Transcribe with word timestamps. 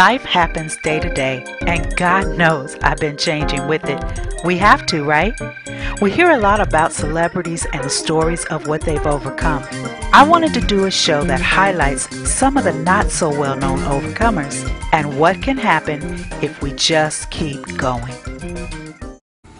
Life 0.00 0.24
happens 0.24 0.78
day 0.78 0.98
to 0.98 1.12
day, 1.12 1.44
and 1.66 1.94
God 1.94 2.38
knows 2.38 2.74
I've 2.76 2.96
been 3.00 3.18
changing 3.18 3.68
with 3.68 3.84
it. 3.84 4.02
We 4.46 4.56
have 4.56 4.86
to, 4.86 5.04
right? 5.04 5.38
We 6.00 6.10
hear 6.10 6.30
a 6.30 6.38
lot 6.38 6.58
about 6.58 6.94
celebrities 6.94 7.66
and 7.74 7.84
the 7.84 7.90
stories 7.90 8.46
of 8.46 8.66
what 8.66 8.80
they've 8.80 9.06
overcome. 9.06 9.62
I 10.14 10.26
wanted 10.26 10.54
to 10.54 10.62
do 10.62 10.86
a 10.86 10.90
show 10.90 11.22
that 11.24 11.42
highlights 11.42 12.08
some 12.26 12.56
of 12.56 12.64
the 12.64 12.72
not 12.72 13.10
so 13.10 13.28
well 13.28 13.56
known 13.56 13.80
overcomers 13.80 14.66
and 14.94 15.20
what 15.20 15.42
can 15.42 15.58
happen 15.58 16.00
if 16.40 16.62
we 16.62 16.72
just 16.72 17.30
keep 17.30 17.60
going. 17.76 18.14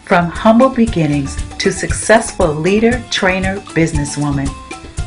From 0.05 0.25
humble 0.25 0.69
beginnings 0.69 1.35
to 1.59 1.71
successful 1.71 2.51
leader, 2.51 2.99
trainer, 3.11 3.57
businesswoman, 3.77 4.49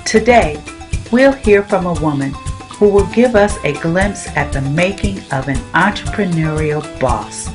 today 0.05 0.63
we'll 1.11 1.33
hear 1.33 1.65
from 1.65 1.87
a 1.87 1.95
woman 1.95 2.33
who 2.79 2.89
will 2.89 3.07
give 3.07 3.37
us 3.37 3.57
a 3.65 3.73
glimpse 3.81 4.27
at 4.37 4.53
the 4.53 4.61
making 4.61 5.19
of 5.33 5.49
an 5.49 5.57
entrepreneurial 5.75 6.83
boss. 6.99 7.49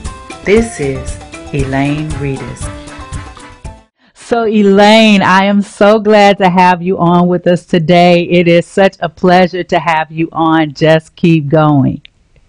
This 0.46 0.80
is 0.80 1.18
Elaine 1.54 2.10
Reedus. 2.12 2.80
So, 4.14 4.46
Elaine, 4.46 5.22
I 5.22 5.46
am 5.46 5.62
so 5.62 6.00
glad 6.00 6.38
to 6.38 6.50
have 6.50 6.82
you 6.82 7.00
on 7.00 7.28
with 7.28 7.48
us 7.48 7.66
today. 7.66 8.24
It 8.24 8.48
is 8.48 8.66
such 8.66 8.96
a 9.00 9.10
pleasure 9.10 9.64
to 9.64 9.80
have 9.80 10.12
you 10.12 10.30
on. 10.32 10.74
Just 10.74 11.16
keep 11.16 11.50
going. 11.50 12.02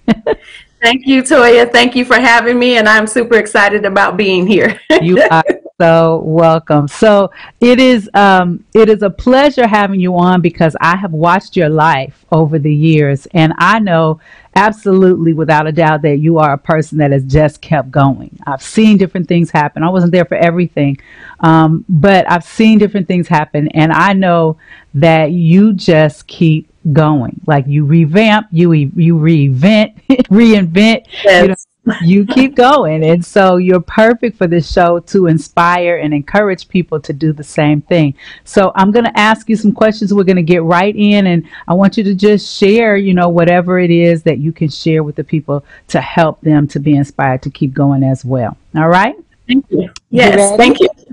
Thank 0.80 1.06
you, 1.06 1.22
Toya. 1.22 1.70
Thank 1.70 1.94
you 1.94 2.06
for 2.06 2.18
having 2.18 2.58
me, 2.58 2.78
and 2.78 2.88
I'm 2.88 3.06
super 3.06 3.36
excited 3.36 3.84
about 3.84 4.16
being 4.16 4.46
here. 4.46 4.80
you 5.02 5.20
are 5.30 5.44
so 5.78 6.22
welcome. 6.24 6.88
So 6.88 7.30
it 7.60 7.78
is 7.78 8.08
um, 8.14 8.64
it 8.72 8.88
is 8.88 9.02
a 9.02 9.10
pleasure 9.10 9.66
having 9.66 10.00
you 10.00 10.16
on 10.16 10.40
because 10.40 10.74
I 10.80 10.96
have 10.96 11.12
watched 11.12 11.54
your 11.54 11.68
life 11.68 12.24
over 12.32 12.58
the 12.58 12.74
years, 12.74 13.26
and 13.34 13.52
I 13.58 13.78
know 13.78 14.20
absolutely 14.56 15.34
without 15.34 15.66
a 15.66 15.72
doubt 15.72 16.00
that 16.02 16.16
you 16.16 16.38
are 16.38 16.54
a 16.54 16.58
person 16.58 16.96
that 16.98 17.10
has 17.10 17.24
just 17.24 17.60
kept 17.60 17.90
going. 17.90 18.38
I've 18.46 18.62
seen 18.62 18.96
different 18.96 19.28
things 19.28 19.50
happen. 19.50 19.82
I 19.82 19.90
wasn't 19.90 20.12
there 20.12 20.24
for 20.24 20.36
everything, 20.36 20.98
um, 21.40 21.84
but 21.90 22.30
I've 22.30 22.44
seen 22.44 22.78
different 22.78 23.06
things 23.06 23.28
happen, 23.28 23.68
and 23.68 23.92
I 23.92 24.14
know 24.14 24.56
that 24.94 25.32
you 25.32 25.74
just 25.74 26.26
keep 26.26 26.69
going. 26.92 27.40
Like 27.46 27.66
you 27.66 27.84
revamp, 27.84 28.48
you 28.50 28.72
you 28.72 29.16
reinvent, 29.16 30.02
reinvent. 30.08 31.06
Yes. 31.24 31.42
You 31.42 31.48
know, 31.48 31.54
you 32.02 32.26
keep 32.26 32.54
going. 32.54 33.04
And 33.04 33.24
so 33.24 33.56
you're 33.56 33.80
perfect 33.80 34.36
for 34.36 34.46
this 34.46 34.70
show 34.70 35.00
to 35.00 35.26
inspire 35.26 35.96
and 35.96 36.12
encourage 36.12 36.68
people 36.68 37.00
to 37.00 37.12
do 37.12 37.32
the 37.32 37.44
same 37.44 37.80
thing. 37.82 38.14
So 38.44 38.72
I'm 38.74 38.90
going 38.90 39.04
to 39.04 39.18
ask 39.18 39.48
you 39.48 39.56
some 39.56 39.72
questions. 39.72 40.12
We're 40.12 40.24
going 40.24 40.36
to 40.36 40.42
get 40.42 40.62
right 40.62 40.94
in 40.94 41.26
and 41.26 41.48
I 41.68 41.74
want 41.74 41.96
you 41.96 42.04
to 42.04 42.14
just 42.14 42.56
share, 42.56 42.96
you 42.96 43.14
know, 43.14 43.28
whatever 43.28 43.78
it 43.78 43.90
is 43.90 44.22
that 44.24 44.38
you 44.38 44.52
can 44.52 44.68
share 44.68 45.02
with 45.02 45.16
the 45.16 45.24
people 45.24 45.64
to 45.88 46.00
help 46.00 46.40
them 46.42 46.68
to 46.68 46.80
be 46.80 46.96
inspired 46.96 47.42
to 47.42 47.50
keep 47.50 47.72
going 47.72 48.02
as 48.02 48.24
well. 48.24 48.56
All 48.74 48.88
right? 48.88 49.16
Thank 49.50 49.66
you. 49.70 49.90
Yes, 50.10 50.52
you 50.52 50.56
thank 50.56 50.78
you. 50.78 50.88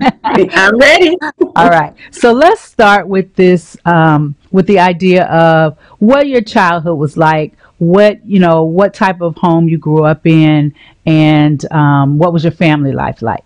I'm 0.52 0.78
ready. 0.78 1.16
All 1.56 1.68
right. 1.68 1.92
So 2.12 2.32
let's 2.32 2.60
start 2.60 3.08
with 3.08 3.34
this, 3.34 3.76
um, 3.84 4.36
with 4.52 4.68
the 4.68 4.78
idea 4.78 5.24
of 5.24 5.76
what 5.98 6.28
your 6.28 6.40
childhood 6.40 6.98
was 6.98 7.16
like 7.16 7.56
what 7.78 8.24
you 8.26 8.40
know 8.40 8.64
what 8.64 8.92
type 8.92 9.20
of 9.20 9.36
home 9.36 9.68
you 9.68 9.78
grew 9.78 10.04
up 10.04 10.26
in 10.26 10.74
and 11.06 11.70
um, 11.72 12.18
what 12.18 12.32
was 12.32 12.42
your 12.42 12.52
family 12.52 12.92
life 12.92 13.22
like 13.22 13.44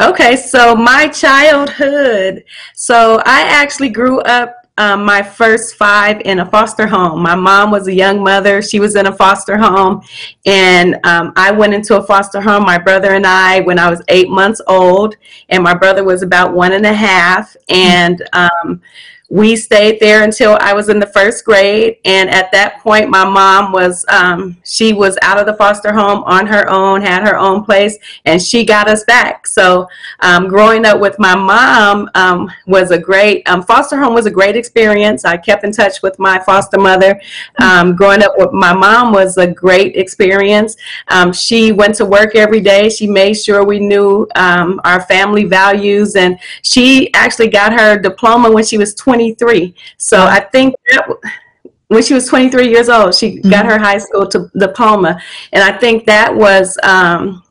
okay 0.00 0.36
so 0.36 0.74
my 0.74 1.08
childhood 1.08 2.44
so 2.74 3.20
i 3.26 3.42
actually 3.42 3.88
grew 3.88 4.20
up 4.20 4.61
um, 4.82 5.04
my 5.04 5.22
first 5.22 5.76
five 5.76 6.20
in 6.22 6.40
a 6.40 6.46
foster 6.46 6.88
home. 6.88 7.22
My 7.22 7.36
mom 7.36 7.70
was 7.70 7.86
a 7.86 7.94
young 7.94 8.20
mother. 8.20 8.60
She 8.60 8.80
was 8.80 8.96
in 8.96 9.06
a 9.06 9.12
foster 9.12 9.56
home. 9.56 10.02
And 10.44 10.96
um, 11.04 11.32
I 11.36 11.52
went 11.52 11.72
into 11.72 11.96
a 11.96 12.02
foster 12.02 12.40
home, 12.40 12.64
my 12.64 12.78
brother 12.78 13.14
and 13.14 13.24
I, 13.24 13.60
when 13.60 13.78
I 13.78 13.88
was 13.88 14.02
eight 14.08 14.28
months 14.28 14.60
old. 14.66 15.16
And 15.50 15.62
my 15.62 15.72
brother 15.72 16.02
was 16.02 16.22
about 16.22 16.52
one 16.52 16.72
and 16.72 16.84
a 16.84 16.92
half. 16.92 17.56
And 17.68 18.28
um, 18.32 18.82
we 19.32 19.56
stayed 19.56 19.98
there 19.98 20.24
until 20.24 20.58
I 20.60 20.74
was 20.74 20.90
in 20.90 20.98
the 20.98 21.06
first 21.06 21.46
grade. 21.46 21.96
And 22.04 22.28
at 22.28 22.52
that 22.52 22.80
point, 22.80 23.08
my 23.08 23.24
mom 23.24 23.72
was, 23.72 24.04
um, 24.10 24.58
she 24.62 24.92
was 24.92 25.16
out 25.22 25.38
of 25.38 25.46
the 25.46 25.54
foster 25.54 25.90
home 25.90 26.22
on 26.24 26.46
her 26.46 26.68
own, 26.68 27.00
had 27.00 27.26
her 27.26 27.38
own 27.38 27.64
place, 27.64 27.96
and 28.26 28.42
she 28.42 28.62
got 28.62 28.90
us 28.90 29.04
back. 29.04 29.46
So 29.46 29.88
um, 30.20 30.48
growing 30.48 30.84
up 30.84 31.00
with 31.00 31.18
my 31.18 31.34
mom 31.34 32.10
um, 32.14 32.52
was 32.66 32.90
a 32.90 32.98
great, 32.98 33.48
um, 33.48 33.62
foster 33.62 33.96
home 33.96 34.12
was 34.12 34.26
a 34.26 34.30
great 34.30 34.54
experience. 34.54 35.24
I 35.24 35.38
kept 35.38 35.64
in 35.64 35.72
touch 35.72 36.02
with 36.02 36.18
my 36.18 36.38
foster 36.40 36.78
mother. 36.78 37.18
Um, 37.58 37.96
growing 37.96 38.22
up 38.22 38.32
with 38.36 38.52
my 38.52 38.74
mom 38.74 39.14
was 39.14 39.38
a 39.38 39.46
great 39.46 39.96
experience. 39.96 40.76
Um, 41.08 41.32
she 41.32 41.72
went 41.72 41.94
to 41.94 42.04
work 42.04 42.36
every 42.36 42.60
day. 42.60 42.90
She 42.90 43.06
made 43.06 43.32
sure 43.38 43.64
we 43.64 43.80
knew 43.80 44.28
our 44.36 45.00
family 45.06 45.44
values, 45.44 46.16
and 46.16 46.38
she 46.60 47.10
actually 47.14 47.48
got 47.48 47.72
her 47.72 47.98
diploma 47.98 48.52
when 48.52 48.64
she 48.64 48.76
was 48.76 48.94
20 48.94 49.21
23. 49.22 49.74
So 49.98 50.24
I 50.24 50.40
think 50.40 50.74
that 50.88 51.08
when 51.88 52.02
she 52.02 52.14
was 52.14 52.26
23 52.26 52.68
years 52.68 52.88
old, 52.88 53.14
she 53.14 53.38
mm-hmm. 53.38 53.50
got 53.50 53.66
her 53.66 53.78
high 53.78 53.98
school 53.98 54.26
to 54.28 54.50
diploma. 54.58 55.20
And 55.52 55.62
I 55.62 55.76
think 55.76 56.06
that 56.06 56.34
was, 56.34 56.78
um, 56.82 57.42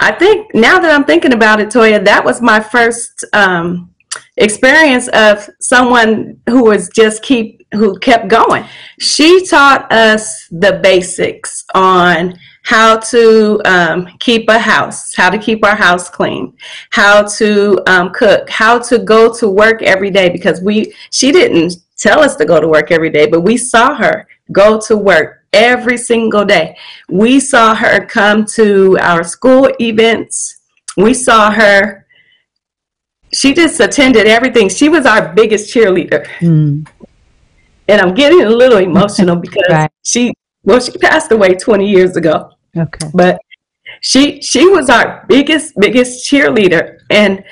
I 0.00 0.12
think 0.12 0.54
now 0.54 0.78
that 0.78 0.90
I'm 0.90 1.04
thinking 1.04 1.32
about 1.32 1.60
it, 1.60 1.68
Toya, 1.68 2.04
that 2.04 2.24
was 2.24 2.42
my 2.42 2.60
first 2.60 3.24
um, 3.32 3.90
experience 4.36 5.08
of 5.08 5.48
someone 5.60 6.40
who 6.48 6.64
was 6.64 6.88
just 6.90 7.22
keep 7.22 7.60
who 7.72 7.96
kept 8.00 8.26
going. 8.26 8.64
She 8.98 9.46
taught 9.46 9.90
us 9.92 10.48
the 10.50 10.80
basics 10.82 11.64
on 11.72 12.36
how 12.70 12.96
to 12.96 13.60
um, 13.64 14.06
keep 14.20 14.48
a 14.48 14.56
house, 14.56 15.12
how 15.16 15.28
to 15.28 15.36
keep 15.36 15.64
our 15.64 15.74
house 15.74 16.08
clean, 16.08 16.56
how 16.90 17.20
to 17.24 17.82
um, 17.88 18.10
cook, 18.10 18.48
how 18.48 18.78
to 18.78 18.96
go 18.96 19.34
to 19.34 19.48
work 19.48 19.82
every 19.82 20.08
day 20.08 20.28
because 20.28 20.60
we 20.62 20.94
she 21.10 21.32
didn't 21.32 21.72
tell 21.96 22.20
us 22.20 22.36
to 22.36 22.44
go 22.44 22.60
to 22.60 22.68
work 22.68 22.92
every 22.92 23.10
day, 23.10 23.26
but 23.26 23.40
we 23.40 23.56
saw 23.56 23.96
her 23.96 24.28
go 24.52 24.78
to 24.78 24.96
work 24.96 25.44
every 25.52 25.96
single 25.96 26.44
day. 26.44 26.76
We 27.08 27.40
saw 27.40 27.74
her 27.74 28.06
come 28.06 28.46
to 28.58 28.96
our 29.00 29.24
school 29.24 29.68
events. 29.80 30.60
We 30.96 31.12
saw 31.12 31.50
her 31.50 32.06
she 33.32 33.52
just 33.52 33.80
attended 33.80 34.28
everything. 34.28 34.68
She 34.68 34.88
was 34.88 35.06
our 35.06 35.32
biggest 35.34 35.74
cheerleader. 35.74 36.24
Mm. 36.38 36.88
And 37.88 38.00
I'm 38.00 38.14
getting 38.14 38.42
a 38.42 38.48
little 38.48 38.78
emotional 38.78 39.34
because 39.46 39.70
right. 39.70 39.90
she 40.04 40.32
well 40.62 40.78
she 40.78 40.92
passed 40.92 41.32
away 41.32 41.54
20 41.54 41.90
years 41.90 42.16
ago. 42.16 42.52
Okay. 42.76 43.08
But 43.14 43.40
she 44.00 44.40
she 44.40 44.66
was 44.68 44.88
our 44.88 45.24
biggest 45.28 45.74
biggest 45.78 46.30
cheerleader 46.30 46.98
and 47.10 47.44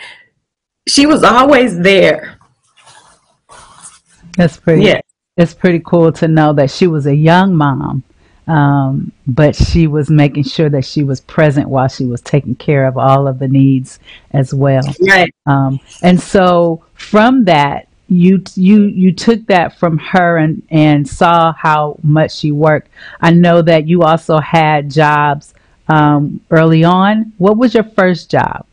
she 0.86 1.06
was 1.06 1.22
always 1.22 1.78
there. 1.78 2.38
That's 4.36 4.56
pretty 4.56 4.84
yeah. 4.84 5.00
It's 5.36 5.54
pretty 5.54 5.80
cool 5.84 6.12
to 6.12 6.28
know 6.28 6.52
that 6.54 6.70
she 6.70 6.86
was 6.86 7.06
a 7.06 7.14
young 7.14 7.54
mom. 7.54 8.02
Um, 8.48 9.12
but 9.26 9.54
she 9.54 9.86
was 9.86 10.08
making 10.08 10.44
sure 10.44 10.70
that 10.70 10.84
she 10.86 11.04
was 11.04 11.20
present 11.20 11.68
while 11.68 11.88
she 11.88 12.06
was 12.06 12.22
taking 12.22 12.54
care 12.54 12.86
of 12.86 12.96
all 12.96 13.28
of 13.28 13.38
the 13.38 13.46
needs 13.46 13.98
as 14.30 14.54
well. 14.54 14.82
Right. 15.06 15.34
Um, 15.44 15.78
and 16.02 16.18
so 16.18 16.82
from 16.94 17.44
that, 17.44 17.87
you 18.08 18.42
you 18.54 18.84
you 18.84 19.12
took 19.12 19.46
that 19.46 19.78
from 19.78 19.98
her 19.98 20.38
and 20.38 20.62
and 20.70 21.06
saw 21.08 21.52
how 21.52 21.98
much 22.02 22.34
she 22.34 22.50
worked. 22.50 22.88
I 23.20 23.30
know 23.30 23.62
that 23.62 23.86
you 23.86 24.02
also 24.02 24.38
had 24.38 24.90
jobs 24.90 25.54
um, 25.88 26.40
early 26.50 26.84
on. 26.84 27.32
What 27.38 27.56
was 27.56 27.74
your 27.74 27.84
first 27.84 28.30
job? 28.30 28.66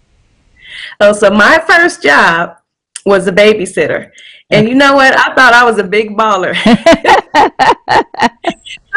Oh, 0.99 1.13
so 1.13 1.29
my 1.29 1.63
first 1.67 2.01
job 2.01 2.57
was 3.05 3.27
a 3.27 3.31
babysitter. 3.31 4.11
And 4.51 4.69
you 4.69 4.75
know 4.75 4.95
what? 4.95 5.17
I 5.17 5.33
thought 5.33 5.53
I 5.53 5.63
was 5.63 5.79
a 5.79 5.83
big 5.83 6.15
baller. 6.15 6.53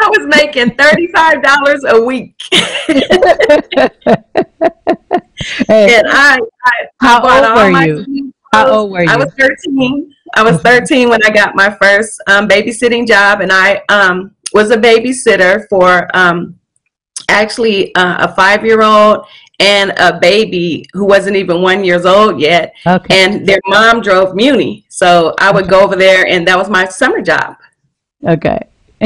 I 0.01 0.07
was 0.07 0.27
making 0.27 0.69
$35 0.71 1.91
a 1.91 2.01
week. 2.03 2.35
hey, 5.67 5.95
and 5.95 6.07
I, 6.07 6.39
I, 6.65 6.71
how 7.01 7.21
old 7.21 7.73
were 7.73 7.85
you? 7.85 8.33
How 8.53 8.69
old 8.69 8.91
were 8.91 9.03
you? 9.03 9.09
I 9.09 9.17
was 9.17 9.33
13. 9.37 10.13
I 10.35 10.43
was 10.43 10.61
13 10.61 11.09
when 11.09 11.19
I 11.25 11.29
got 11.29 11.55
my 11.55 11.75
first 11.81 12.21
um, 12.27 12.47
babysitting 12.47 13.07
job, 13.07 13.41
and 13.41 13.51
I 13.51 13.81
um, 13.89 14.35
was 14.53 14.71
a 14.71 14.77
babysitter 14.77 15.67
for 15.69 16.07
um, 16.15 16.57
actually 17.29 17.93
uh, 17.95 18.27
a 18.27 18.35
five 18.35 18.65
year 18.65 18.81
old 18.81 19.25
and 19.59 19.91
a 19.97 20.19
baby 20.19 20.85
who 20.93 21.05
wasn't 21.05 21.35
even 21.35 21.61
one 21.61 21.83
years 21.83 22.05
old 22.05 22.39
yet. 22.39 22.73
Okay. 22.87 23.23
And 23.23 23.45
their 23.45 23.59
mom 23.67 24.01
drove 24.01 24.33
Muni. 24.35 24.85
So 24.89 25.35
I 25.39 25.51
would 25.51 25.69
go 25.69 25.81
over 25.81 25.95
there, 25.95 26.25
and 26.27 26.47
that 26.47 26.57
was 26.57 26.69
my 26.69 26.85
summer 26.85 27.21
job. 27.21 27.55
Okay. 28.25 28.59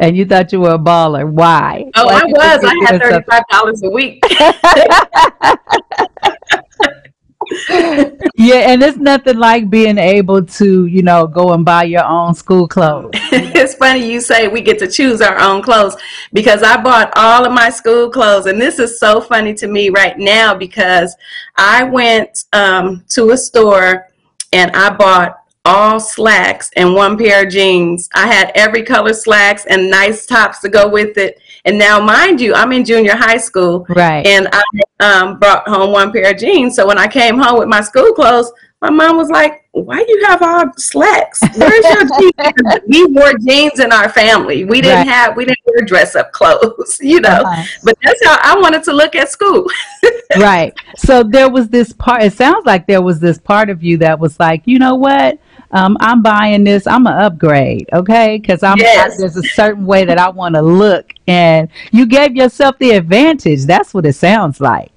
and 0.00 0.16
you 0.16 0.24
thought 0.24 0.52
you 0.52 0.60
were 0.60 0.74
a 0.74 0.78
baller. 0.78 1.28
Why? 1.28 1.90
Oh, 1.96 2.06
Why 2.06 2.20
I 2.20 2.24
was. 2.24 2.64
I 2.64 2.72
had 2.86 3.00
$35 3.00 3.82
a 3.82 3.90
week. 3.90 4.22
Yeah, 8.44 8.70
and 8.70 8.82
it's 8.82 8.98
nothing 8.98 9.38
like 9.38 9.70
being 9.70 9.96
able 9.96 10.44
to, 10.44 10.84
you 10.84 11.02
know, 11.02 11.26
go 11.26 11.54
and 11.54 11.64
buy 11.64 11.84
your 11.84 12.04
own 12.04 12.34
school 12.34 12.68
clothes. 12.68 13.12
it's 13.32 13.74
funny 13.74 14.12
you 14.12 14.20
say 14.20 14.48
we 14.48 14.60
get 14.60 14.78
to 14.80 14.86
choose 14.86 15.22
our 15.22 15.40
own 15.40 15.62
clothes 15.62 15.96
because 16.34 16.62
I 16.62 16.76
bought 16.82 17.10
all 17.16 17.46
of 17.46 17.52
my 17.52 17.70
school 17.70 18.10
clothes, 18.10 18.44
and 18.44 18.60
this 18.60 18.78
is 18.78 19.00
so 19.00 19.22
funny 19.22 19.54
to 19.54 19.66
me 19.66 19.88
right 19.88 20.18
now 20.18 20.54
because 20.54 21.16
I 21.56 21.84
went 21.84 22.44
um, 22.52 23.02
to 23.10 23.30
a 23.30 23.36
store 23.38 24.10
and 24.52 24.70
I 24.72 24.90
bought 24.90 25.38
all 25.64 25.98
slacks 25.98 26.70
and 26.76 26.94
one 26.94 27.16
pair 27.16 27.46
of 27.46 27.50
jeans. 27.50 28.10
I 28.14 28.26
had 28.26 28.52
every 28.54 28.82
color 28.82 29.14
slacks 29.14 29.64
and 29.64 29.90
nice 29.90 30.26
tops 30.26 30.58
to 30.60 30.68
go 30.68 30.86
with 30.86 31.16
it. 31.16 31.40
And 31.66 31.78
now, 31.78 31.98
mind 31.98 32.40
you, 32.40 32.54
I'm 32.54 32.72
in 32.72 32.84
junior 32.84 33.16
high 33.16 33.38
school, 33.38 33.86
Right. 33.88 34.26
and 34.26 34.48
I 34.52 34.62
um, 35.00 35.38
brought 35.38 35.66
home 35.66 35.92
one 35.92 36.12
pair 36.12 36.30
of 36.30 36.38
jeans. 36.38 36.76
So 36.76 36.86
when 36.86 36.98
I 36.98 37.06
came 37.08 37.38
home 37.38 37.58
with 37.58 37.68
my 37.68 37.80
school 37.80 38.12
clothes, 38.12 38.52
my 38.84 38.90
mom 38.90 39.16
was 39.16 39.30
like, 39.30 39.64
"Why 39.72 40.04
do 40.04 40.10
you 40.12 40.24
have 40.26 40.42
all 40.42 40.66
slacks? 40.76 41.40
Where's 41.56 41.84
your 41.84 42.04
jeans?" 42.18 42.80
we 42.86 43.06
wore 43.06 43.32
jeans 43.38 43.80
in 43.80 43.92
our 43.92 44.08
family. 44.10 44.64
We 44.66 44.82
didn't 44.82 45.06
Right. 45.06 45.08
have 45.08 45.36
we 45.36 45.46
didn't 45.46 45.58
wear 45.66 45.84
dress 45.86 46.14
up 46.16 46.32
clothes, 46.32 46.98
you 47.12 47.20
know. 47.20 47.30
Uh-huh. 47.46 47.64
But 47.82 47.96
that's 48.02 48.22
how 48.26 48.36
I 48.42 48.60
wanted 48.60 48.82
to 48.84 48.92
look 48.92 49.14
at 49.16 49.30
school. 49.30 49.66
Right. 50.38 50.72
So 50.96 51.22
there 51.22 51.48
was 51.48 51.68
this 51.68 51.92
part, 51.92 52.22
it 52.24 52.32
sounds 52.32 52.66
like 52.66 52.86
there 52.88 53.00
was 53.02 53.20
this 53.20 53.38
part 53.38 53.70
of 53.70 53.84
you 53.84 53.96
that 53.98 54.18
was 54.18 54.40
like, 54.40 54.62
you 54.64 54.78
know 54.80 54.96
what? 54.96 55.38
Um, 55.70 55.96
I'm 56.00 56.22
buying 56.22 56.64
this. 56.64 56.86
I'm 56.88 57.06
an 57.06 57.12
upgrade, 57.14 57.88
okay? 57.92 58.38
Because 58.38 58.62
I'm 58.64 58.76
Yes. 58.78 59.16
there's 59.18 59.36
a 59.36 59.42
certain 59.42 59.86
way 59.86 60.04
that 60.04 60.18
I 60.18 60.28
want 60.30 60.56
to 60.56 60.62
look, 60.62 61.12
and 61.28 61.68
you 61.92 62.06
gave 62.06 62.34
yourself 62.34 62.76
the 62.78 62.90
advantage. 62.92 63.64
That's 63.64 63.94
what 63.94 64.06
it 64.06 64.14
sounds 64.14 64.60
like. 64.60 64.93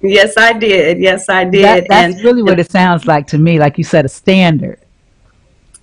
Yes, 0.00 0.36
I 0.36 0.52
did. 0.52 0.98
Yes, 0.98 1.28
I 1.28 1.44
did. 1.44 1.64
That, 1.64 1.86
that's 1.88 2.14
and 2.16 2.24
really 2.24 2.42
what 2.42 2.58
it 2.58 2.70
sounds 2.70 3.06
like 3.06 3.26
to 3.28 3.38
me. 3.38 3.58
Like 3.58 3.78
you 3.78 3.84
set 3.84 4.04
a 4.04 4.08
standard. 4.08 4.80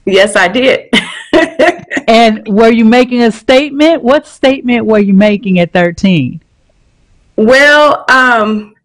yes, 0.05 0.35
I 0.35 0.47
did. 0.47 0.89
And 2.07 2.47
were 2.47 2.71
you 2.71 2.85
making 2.85 3.23
a 3.23 3.31
statement? 3.31 4.03
What 4.03 4.27
statement 4.27 4.85
were 4.85 4.99
you 4.99 5.13
making 5.13 5.59
at 5.59 5.73
13? 5.73 6.41
Well, 7.35 8.05
um, 8.09 8.75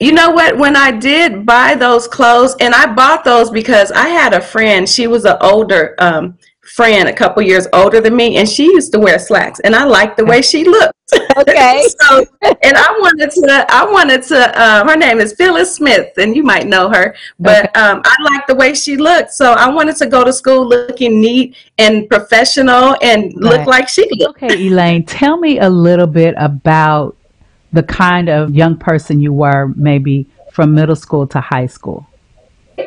you 0.00 0.12
know 0.12 0.30
what? 0.30 0.58
When 0.58 0.76
I 0.76 0.90
did 0.90 1.46
buy 1.46 1.74
those 1.76 2.08
clothes, 2.08 2.56
and 2.60 2.74
I 2.74 2.92
bought 2.92 3.24
those 3.24 3.50
because 3.50 3.92
I 3.92 4.08
had 4.08 4.34
a 4.34 4.40
friend. 4.40 4.88
She 4.88 5.06
was 5.06 5.24
an 5.24 5.36
older 5.40 5.94
um, 5.98 6.36
friend, 6.66 7.08
a 7.08 7.12
couple 7.12 7.42
years 7.42 7.66
older 7.72 8.00
than 8.00 8.16
me, 8.16 8.36
and 8.36 8.48
she 8.48 8.64
used 8.64 8.92
to 8.92 8.98
wear 8.98 9.18
slacks, 9.18 9.60
and 9.60 9.74
I 9.74 9.84
liked 9.84 10.16
the 10.16 10.24
way 10.24 10.42
she 10.42 10.64
looked. 10.64 10.94
Okay. 11.36 11.84
so, 12.00 12.26
and 12.42 12.76
I 12.76 12.96
wanted 13.00 13.30
to. 13.30 13.66
I 13.68 13.84
wanted 13.84 14.22
to. 14.24 14.62
Um, 14.62 14.88
her 14.88 14.96
name 14.96 15.20
is 15.20 15.34
Phyllis 15.34 15.76
Smith, 15.76 16.12
and 16.16 16.34
you 16.34 16.42
might 16.42 16.66
know 16.66 16.88
her, 16.88 17.14
but 17.38 17.64
um, 17.76 18.02
I 18.04 18.16
liked 18.22 18.48
the 18.48 18.54
way 18.54 18.74
she 18.74 18.96
looked. 18.96 19.32
So 19.32 19.52
I 19.52 19.68
wanted 19.68 19.96
to 19.96 20.06
go 20.06 20.24
to 20.24 20.32
school 20.32 20.66
looking 20.66 21.20
neat 21.20 21.56
and 21.78 22.08
professional, 22.08 22.96
and 23.02 23.32
look 23.34 23.66
like 23.66 23.88
she 23.88 24.08
looked. 24.18 24.42
Okay, 24.42 24.66
Elaine, 24.66 25.04
tell 25.04 25.36
me 25.36 25.58
a 25.58 25.68
little 25.68 26.06
bit 26.06 26.34
about 26.38 27.16
the 27.72 27.82
kind 27.82 28.28
of 28.28 28.54
young 28.54 28.76
person 28.78 29.20
you 29.20 29.32
were, 29.32 29.68
maybe 29.76 30.26
from 30.52 30.74
middle 30.74 30.96
school 30.96 31.26
to 31.26 31.40
high 31.40 31.66
school. 31.66 32.06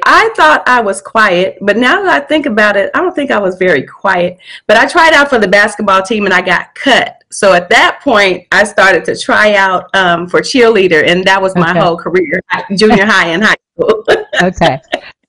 I 0.03 0.29
thought 0.35 0.63
I 0.67 0.81
was 0.81 1.01
quiet, 1.01 1.57
but 1.61 1.77
now 1.77 2.01
that 2.01 2.23
I 2.23 2.25
think 2.25 2.45
about 2.45 2.75
it, 2.75 2.91
I 2.93 3.01
don't 3.01 3.15
think 3.15 3.31
I 3.31 3.39
was 3.39 3.55
very 3.57 3.83
quiet. 3.83 4.37
But 4.67 4.77
I 4.77 4.87
tried 4.87 5.13
out 5.13 5.29
for 5.29 5.39
the 5.39 5.47
basketball 5.47 6.01
team 6.01 6.25
and 6.25 6.33
I 6.33 6.41
got 6.41 6.73
cut. 6.75 7.23
So 7.29 7.53
at 7.53 7.69
that 7.69 7.99
point, 8.01 8.47
I 8.51 8.63
started 8.63 9.03
to 9.05 9.17
try 9.17 9.55
out 9.55 9.93
um, 9.95 10.27
for 10.27 10.41
cheerleader, 10.41 11.05
and 11.05 11.23
that 11.25 11.41
was 11.41 11.55
my 11.55 11.71
Okay. 11.71 11.79
whole 11.79 11.97
career, 11.97 12.41
junior 12.75 13.05
high 13.13 13.29
and 13.29 13.43
high 13.43 13.55
school. 13.73 14.03
Okay. 14.41 14.79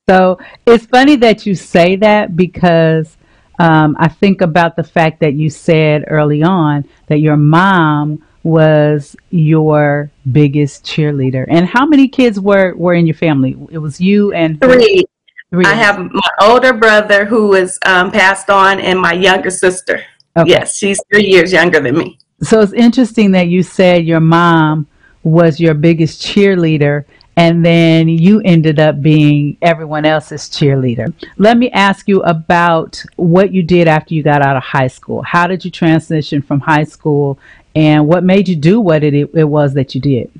So 0.08 0.38
it's 0.66 0.86
funny 0.86 1.16
that 1.16 1.44
you 1.44 1.54
say 1.54 1.96
that 1.96 2.34
because 2.34 3.16
um, 3.58 3.96
I 3.98 4.08
think 4.08 4.40
about 4.40 4.76
the 4.76 4.84
fact 4.84 5.20
that 5.20 5.34
you 5.34 5.50
said 5.50 6.04
early 6.08 6.42
on 6.42 6.86
that 7.08 7.20
your 7.20 7.36
mom 7.36 8.24
was 8.48 9.14
your 9.30 10.10
biggest 10.32 10.84
cheerleader. 10.84 11.44
And 11.48 11.66
how 11.66 11.84
many 11.84 12.08
kids 12.08 12.40
were, 12.40 12.74
were 12.74 12.94
in 12.94 13.06
your 13.06 13.14
family? 13.14 13.54
It 13.70 13.78
was 13.78 14.00
you 14.00 14.32
and 14.32 14.58
Three. 14.58 15.04
three. 15.50 15.64
I 15.66 15.74
have 15.74 15.98
my 15.98 16.30
older 16.42 16.72
brother 16.72 17.26
who 17.26 17.54
is 17.54 17.78
um, 17.84 18.10
passed 18.10 18.48
on, 18.48 18.80
and 18.80 18.98
my 18.98 19.12
younger 19.12 19.50
sister. 19.50 20.02
Okay. 20.36 20.50
Yes, 20.50 20.76
she's 20.76 20.98
three 21.12 21.26
years 21.26 21.52
younger 21.52 21.78
than 21.80 21.98
me. 21.98 22.18
So 22.42 22.60
it's 22.60 22.72
interesting 22.72 23.32
that 23.32 23.48
you 23.48 23.62
said 23.62 24.06
your 24.06 24.20
mom 24.20 24.86
was 25.24 25.60
your 25.60 25.74
biggest 25.74 26.22
cheerleader 26.22 27.04
and 27.38 27.64
then 27.64 28.08
you 28.08 28.42
ended 28.44 28.80
up 28.80 29.00
being 29.00 29.56
everyone 29.62 30.04
else's 30.04 30.48
cheerleader. 30.48 31.14
Let 31.36 31.56
me 31.56 31.70
ask 31.70 32.08
you 32.08 32.20
about 32.22 33.00
what 33.14 33.52
you 33.52 33.62
did 33.62 33.86
after 33.86 34.12
you 34.14 34.24
got 34.24 34.42
out 34.42 34.56
of 34.56 34.64
high 34.64 34.88
school. 34.88 35.22
How 35.22 35.46
did 35.46 35.64
you 35.64 35.70
transition 35.70 36.42
from 36.42 36.58
high 36.58 36.82
school 36.82 37.38
and 37.78 38.08
what 38.08 38.24
made 38.24 38.48
you 38.48 38.56
do 38.56 38.80
what 38.80 39.04
it, 39.04 39.14
it 39.14 39.44
was 39.44 39.72
that 39.74 39.94
you 39.94 40.00
did? 40.00 40.32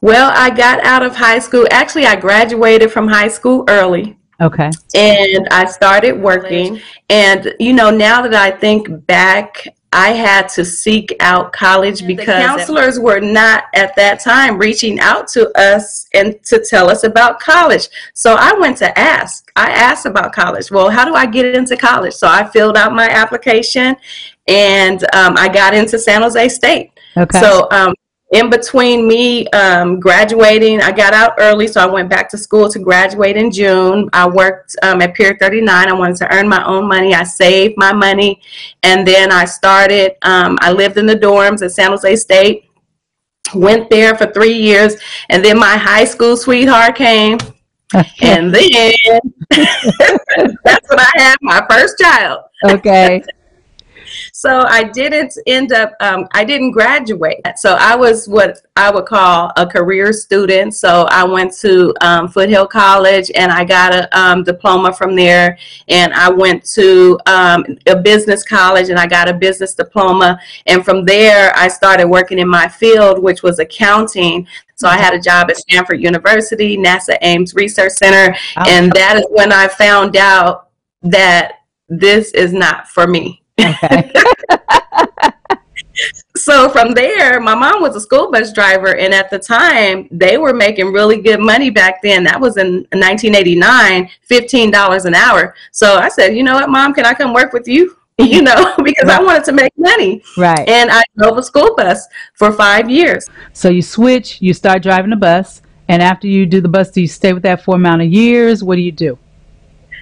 Well, 0.00 0.30
I 0.32 0.50
got 0.50 0.78
out 0.84 1.02
of 1.02 1.16
high 1.16 1.40
school. 1.40 1.66
Actually, 1.72 2.06
I 2.06 2.14
graduated 2.14 2.92
from 2.92 3.08
high 3.08 3.26
school 3.26 3.64
early. 3.68 4.16
Okay. 4.40 4.70
and 4.94 5.48
I 5.50 5.64
started 5.64 6.12
working. 6.12 6.80
And 7.10 7.52
you 7.58 7.72
know, 7.72 7.90
now 7.90 8.22
that 8.22 8.34
I 8.34 8.52
think 8.52 9.06
back, 9.06 9.66
I 9.92 10.10
had 10.10 10.48
to 10.50 10.64
seek 10.64 11.16
out 11.20 11.52
college 11.52 12.06
because 12.06 12.44
counselors 12.44 13.00
were 13.00 13.18
not 13.18 13.64
at 13.74 13.96
that 13.96 14.20
time 14.20 14.58
reaching 14.58 15.00
out 15.00 15.26
to 15.28 15.50
us 15.58 16.06
and 16.14 16.40
to 16.44 16.64
tell 16.68 16.88
us 16.88 17.02
about 17.02 17.40
college. 17.40 17.88
So 18.12 18.36
I 18.38 18.52
went 18.60 18.76
to 18.78 18.96
ask. 18.96 19.50
I 19.56 19.70
asked 19.70 20.06
about 20.06 20.34
college. 20.34 20.70
Well, 20.70 20.90
how 20.90 21.04
do 21.04 21.14
I 21.14 21.26
get 21.26 21.46
into 21.46 21.76
college? 21.76 22.12
So 22.12 22.28
I 22.28 22.46
filled 22.50 22.76
out 22.76 22.92
my 22.92 23.08
application 23.08 23.96
and 24.46 25.02
um, 25.14 25.36
I 25.36 25.48
got 25.48 25.74
into 25.74 25.98
San 25.98 26.22
Jose 26.22 26.48
State. 26.48 26.92
Okay. 27.16 27.40
So 27.40 27.68
um, 27.70 27.94
in 28.32 28.50
between 28.50 29.06
me 29.06 29.46
um, 29.48 30.00
graduating, 30.00 30.82
I 30.82 30.90
got 30.90 31.14
out 31.14 31.34
early, 31.38 31.68
so 31.68 31.80
I 31.80 31.86
went 31.86 32.08
back 32.08 32.28
to 32.30 32.38
school 32.38 32.68
to 32.70 32.78
graduate 32.78 33.36
in 33.36 33.52
June. 33.52 34.10
I 34.12 34.28
worked 34.28 34.74
um, 34.82 35.00
at 35.00 35.14
Pier 35.14 35.36
39. 35.40 35.88
I 35.88 35.92
wanted 35.92 36.16
to 36.16 36.34
earn 36.34 36.48
my 36.48 36.64
own 36.66 36.88
money. 36.88 37.14
I 37.14 37.22
saved 37.22 37.74
my 37.76 37.92
money, 37.92 38.40
and 38.82 39.06
then 39.06 39.30
I 39.30 39.44
started. 39.44 40.16
Um, 40.22 40.58
I 40.60 40.72
lived 40.72 40.98
in 40.98 41.06
the 41.06 41.14
dorms 41.14 41.62
at 41.62 41.70
San 41.72 41.90
Jose 41.90 42.16
State. 42.16 42.64
Went 43.54 43.88
there 43.90 44.16
for 44.16 44.26
three 44.32 44.54
years, 44.54 44.96
and 45.28 45.44
then 45.44 45.56
my 45.56 45.76
high 45.76 46.04
school 46.04 46.36
sweetheart 46.36 46.96
came, 46.96 47.38
and 48.20 48.52
then 48.52 48.92
that's 49.50 50.88
when 50.90 50.98
I 50.98 51.12
had 51.14 51.36
my 51.42 51.64
first 51.70 51.96
child. 51.98 52.40
okay. 52.64 53.22
So 54.32 54.62
I 54.66 54.84
didn't 54.84 55.36
end 55.46 55.72
up, 55.72 55.92
um, 56.00 56.26
I 56.32 56.44
didn't 56.44 56.72
graduate. 56.72 57.40
So 57.56 57.76
I 57.78 57.96
was 57.96 58.28
what 58.28 58.60
I 58.76 58.90
would 58.90 59.06
call 59.06 59.52
a 59.56 59.66
career 59.66 60.12
student. 60.12 60.74
So 60.74 61.06
I 61.10 61.24
went 61.24 61.52
to 61.58 61.94
um, 62.00 62.28
Foothill 62.28 62.66
College 62.66 63.30
and 63.34 63.50
I 63.50 63.64
got 63.64 63.94
a 63.94 64.18
um, 64.18 64.42
diploma 64.44 64.92
from 64.92 65.14
there. 65.14 65.58
And 65.88 66.12
I 66.12 66.28
went 66.30 66.64
to 66.74 67.18
um, 67.26 67.64
a 67.86 67.96
business 67.96 68.44
college 68.44 68.90
and 68.90 68.98
I 68.98 69.06
got 69.06 69.28
a 69.28 69.34
business 69.34 69.74
diploma. 69.74 70.38
And 70.66 70.84
from 70.84 71.04
there, 71.04 71.52
I 71.56 71.68
started 71.68 72.06
working 72.06 72.38
in 72.38 72.48
my 72.48 72.68
field, 72.68 73.22
which 73.22 73.42
was 73.42 73.58
accounting. 73.58 74.46
So 74.74 74.88
I 74.88 74.98
had 74.98 75.14
a 75.14 75.20
job 75.20 75.48
at 75.50 75.56
Stanford 75.56 76.02
University, 76.02 76.76
NASA 76.76 77.16
Ames 77.22 77.54
Research 77.54 77.92
Center. 77.92 78.36
And 78.56 78.92
that 78.92 79.16
is 79.16 79.26
when 79.30 79.52
I 79.52 79.68
found 79.68 80.16
out 80.16 80.68
that 81.02 81.60
this 81.88 82.32
is 82.32 82.52
not 82.52 82.88
for 82.88 83.06
me. 83.06 83.42
Okay. 83.60 84.12
so 86.36 86.68
from 86.68 86.92
there, 86.92 87.40
my 87.40 87.54
mom 87.54 87.80
was 87.80 87.96
a 87.96 88.00
school 88.00 88.30
bus 88.30 88.52
driver, 88.52 88.96
and 88.96 89.14
at 89.14 89.30
the 89.30 89.38
time, 89.38 90.08
they 90.10 90.38
were 90.38 90.52
making 90.52 90.92
really 90.92 91.20
good 91.20 91.40
money 91.40 91.70
back 91.70 92.02
then. 92.02 92.24
That 92.24 92.40
was 92.40 92.56
in 92.56 92.86
1989, 92.92 94.10
$15 94.28 95.04
an 95.04 95.14
hour. 95.14 95.54
So 95.72 95.96
I 95.96 96.08
said, 96.08 96.36
you 96.36 96.42
know 96.42 96.54
what, 96.54 96.68
mom, 96.68 96.94
can 96.94 97.06
I 97.06 97.14
come 97.14 97.32
work 97.32 97.52
with 97.52 97.68
you? 97.68 97.96
You 98.18 98.40
know, 98.40 98.72
because 98.82 99.10
I 99.10 99.22
wanted 99.22 99.44
to 99.44 99.52
make 99.52 99.74
money. 99.76 100.22
Right. 100.38 100.66
And 100.66 100.90
I 100.90 101.02
drove 101.18 101.36
a 101.36 101.42
school 101.42 101.74
bus 101.76 102.06
for 102.32 102.50
five 102.50 102.88
years. 102.88 103.28
So 103.52 103.68
you 103.68 103.82
switch, 103.82 104.40
you 104.40 104.54
start 104.54 104.82
driving 104.82 105.10
the 105.10 105.16
bus, 105.16 105.60
and 105.86 106.02
after 106.02 106.26
you 106.26 106.46
do 106.46 106.62
the 106.62 106.68
bus, 106.68 106.90
do 106.90 107.02
you 107.02 107.08
stay 107.08 107.34
with 107.34 107.42
that 107.42 107.62
for 107.62 107.74
amount 107.74 108.00
of 108.00 108.08
years? 108.08 108.64
What 108.64 108.76
do 108.76 108.80
you 108.80 108.90
do? 108.90 109.18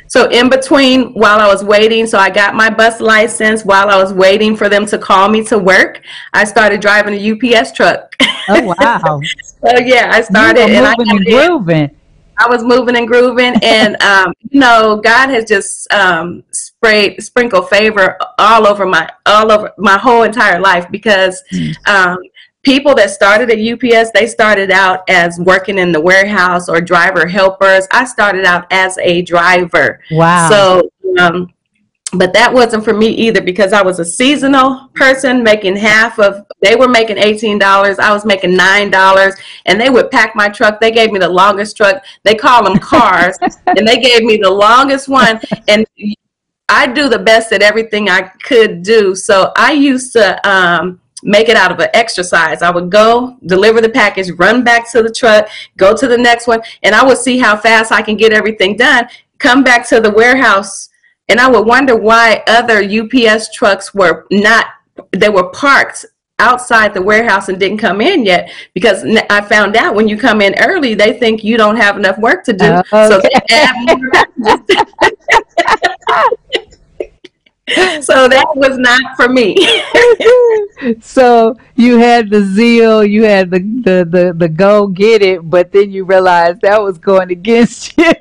So 0.08 0.28
in 0.30 0.49
between, 0.49 1.12
while 1.14 1.40
I 1.40 1.46
was 1.46 1.64
waiting, 1.64 2.06
so 2.06 2.18
I 2.18 2.30
got 2.30 2.54
my 2.54 2.70
bus 2.70 3.00
license. 3.00 3.64
While 3.64 3.88
I 3.88 3.96
was 3.96 4.12
waiting 4.12 4.56
for 4.56 4.68
them 4.68 4.87
to 4.87 4.99
call 4.99 5.28
me 5.28 5.42
to 5.44 5.58
work, 5.58 6.02
I 6.32 6.44
started 6.44 6.80
driving 6.80 7.14
a 7.14 7.32
UPS 7.32 7.73
truck. 7.73 8.14
Oh 8.49 8.75
wow. 8.80 9.20
so 9.23 9.78
yeah, 9.78 10.11
I 10.12 10.20
started 10.23 10.68
you 10.68 10.76
and 10.76 10.99
were 10.99 11.04
moving 11.04 11.16
and 11.16 11.26
in. 11.26 11.34
grooving. 11.34 11.96
I 12.37 12.49
was 12.49 12.64
moving 12.64 12.96
and 12.96 13.06
grooving, 13.06 13.54
and 13.62 14.00
um, 14.02 14.32
you 14.50 14.61
know, 14.61 15.00
God 15.02 15.30
has 15.30 15.44
just 15.44 15.90
um, 15.92 16.42
sprayed, 16.50 17.23
sprinkled 17.23 17.68
favor 17.68 18.18
all 18.38 18.66
over 18.66 18.87
my, 18.87 19.08
all 19.26 19.52
over 19.52 19.73
my 19.78 19.99
whole 19.99 20.23
entire 20.23 20.61
life 20.61 20.90
because 20.90 21.42
um, 21.87 22.18
people 22.64 22.94
that 22.94 23.11
started 23.11 23.50
at 23.50 23.59
UPS, 23.59 24.11
they 24.12 24.26
started 24.26 24.71
out 24.71 25.09
as 25.09 25.38
working 25.38 25.78
in 25.78 25.92
the 25.92 26.00
warehouse 26.00 26.68
or 26.68 26.80
driver 26.80 27.26
helpers. 27.26 27.87
I 27.92 28.04
started 28.04 28.44
out 28.44 28.66
as 28.71 28.99
a 28.99 29.23
driver. 29.23 30.00
Wow. 30.11 30.49
So, 30.49 30.90
um, 31.18 31.52
but 32.14 32.33
that 32.33 32.52
wasn't 32.52 32.85
for 32.85 32.94
me 32.94 33.09
either 33.09 33.40
because 33.40 33.73
I 33.73 33.83
was 33.83 33.99
a 33.99 34.04
seasonal 34.04 34.88
person 34.94 35.42
making 35.42 35.76
half 35.76 36.18
of 36.18 36.47
they 36.62 36.76
were 36.76 36.88
making 36.88 37.16
$18 37.16 37.99
I 37.99 38.12
was 38.12 38.25
making 38.25 38.56
$9 38.56 39.40
and 39.66 39.80
they 39.80 39.90
would 39.90 40.11
pack 40.12 40.37
my 40.37 40.49
truck 40.49 40.80
they 40.80 40.92
gave 40.92 41.11
me 41.11 41.18
the 41.18 41.28
longest 41.28 41.76
truck 41.76 42.04
they 42.23 42.35
call 42.35 42.62
them 42.62 42.78
cars 42.78 43.37
and 43.66 43.87
they 43.87 43.99
gave 43.99 44.23
me 44.23 44.37
the 44.37 44.50
longest 44.50 45.09
one 45.09 45.40
and 45.66 45.85
I 46.68 46.87
do 46.87 47.09
the 47.09 47.18
best 47.18 47.52
at 47.52 47.62
everything 47.62 48.09
I 48.09 48.23
could 48.23 48.83
do 48.85 49.16
so 49.16 49.52
I 49.56 49.73
used 49.73 50.12
to 50.12 50.49
um, 50.49 51.00
make 51.25 51.49
it 51.49 51.57
out 51.57 51.73
of 51.73 51.81
an 51.81 51.88
exercise. 51.95 52.62
I 52.62 52.71
would 52.71 52.90
go, 52.90 53.37
deliver 53.47 53.81
the 53.81 53.88
package, 53.88 54.31
run 54.33 54.62
back 54.62 54.90
to 54.93 55.02
the 55.02 55.11
truck, 55.11 55.49
go 55.76 55.97
to 55.97 56.07
the 56.07 56.19
next 56.19 56.47
one, 56.47 56.61
and 56.83 56.95
I 56.95 57.04
would 57.04 57.19
see 57.19 57.38
how 57.38 57.57
fast 57.57 57.90
I 57.90 58.02
can 58.02 58.16
get 58.16 58.33
everything 58.33 58.76
done, 58.76 59.09
come 59.38 59.64
back 59.64 59.88
to 59.88 60.00
the 60.00 60.11
warehouse, 60.11 60.90
and 61.28 61.40
I 61.40 61.49
would 61.49 61.66
wonder 61.66 61.97
why 61.97 62.45
other 62.47 62.83
UPS 62.83 63.52
trucks 63.52 63.95
were 63.95 64.26
not, 64.31 64.66
they 65.12 65.31
were 65.31 65.49
parked 65.50 66.04
outside 66.38 66.93
the 66.93 67.00
warehouse 67.00 67.49
and 67.49 67.59
didn't 67.59 67.78
come 67.78 68.00
in 68.00 68.25
yet 68.25 68.52
because 68.75 69.04
I 69.31 69.40
found 69.40 69.76
out 69.76 69.95
when 69.95 70.09
you 70.09 70.19
come 70.19 70.40
in 70.40 70.54
early, 70.59 70.95
they 70.95 71.19
think 71.19 71.45
you 71.45 71.57
don't 71.57 71.76
have 71.76 71.97
enough 71.97 72.19
work 72.19 72.45
to 72.45 72.52
do. 72.52 72.64
Okay. 72.64 73.09
So 73.09 73.21
they 73.21 73.31
add 73.50 73.75
more. 73.87 74.11
so 78.02 78.28
that 78.28 78.47
was 78.54 78.76
not 78.76 79.16
for 79.16 79.26
me. 79.26 79.56
so 81.00 81.56
you 81.76 81.97
had 81.97 82.28
the 82.28 82.42
zeal, 82.42 83.02
you 83.02 83.25
had 83.25 83.50
the, 83.50 83.59
the, 83.59 84.04
the, 84.04 84.35
the 84.37 84.49
go 84.50 84.87
get 84.87 85.23
it, 85.23 85.49
but 85.49 85.73
then 85.73 85.90
you 85.90 86.04
realized 86.04 86.61
that 86.61 86.83
was 86.83 86.99
going 86.99 87.30
against 87.30 87.97
you. 87.99 88.12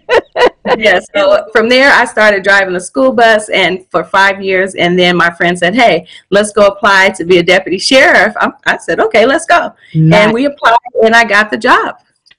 yeah, 0.78 0.98
so 1.14 1.46
from 1.52 1.68
there 1.68 1.92
I 1.92 2.06
started 2.06 2.42
driving 2.42 2.74
a 2.76 2.80
school 2.80 3.12
bus 3.12 3.50
and 3.50 3.86
for 3.92 4.06
five 4.06 4.42
years 4.42 4.76
and 4.76 4.98
then 4.98 5.18
my 5.18 5.30
friend 5.32 5.60
said, 5.60 5.76
Hey, 5.76 6.08
let's 6.30 6.54
go 6.54 6.68
apply 6.68 7.10
to 7.10 7.26
be 7.26 7.40
a 7.40 7.44
deputy 7.44 7.80
sheriff. 7.80 8.34
I, 8.38 8.50
I 8.66 8.78
said, 8.78 9.02
Okay, 9.02 9.26
let's 9.26 9.46
go. 9.46 9.74
Nice. 9.94 10.22
And 10.22 10.34
we 10.34 10.46
applied 10.46 10.78
and 11.04 11.14
I 11.14 11.26
got 11.26 11.52
the 11.52 11.58
job. 11.58 11.98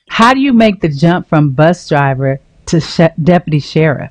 How 0.08 0.32
do 0.32 0.40
you 0.40 0.54
make 0.54 0.80
the 0.80 0.88
jump 0.88 1.28
from 1.28 1.50
bus 1.50 1.86
driver 1.86 2.40
to 2.66 2.80
sh- 2.80 3.00
deputy 3.22 3.60
sheriff? 3.60 4.10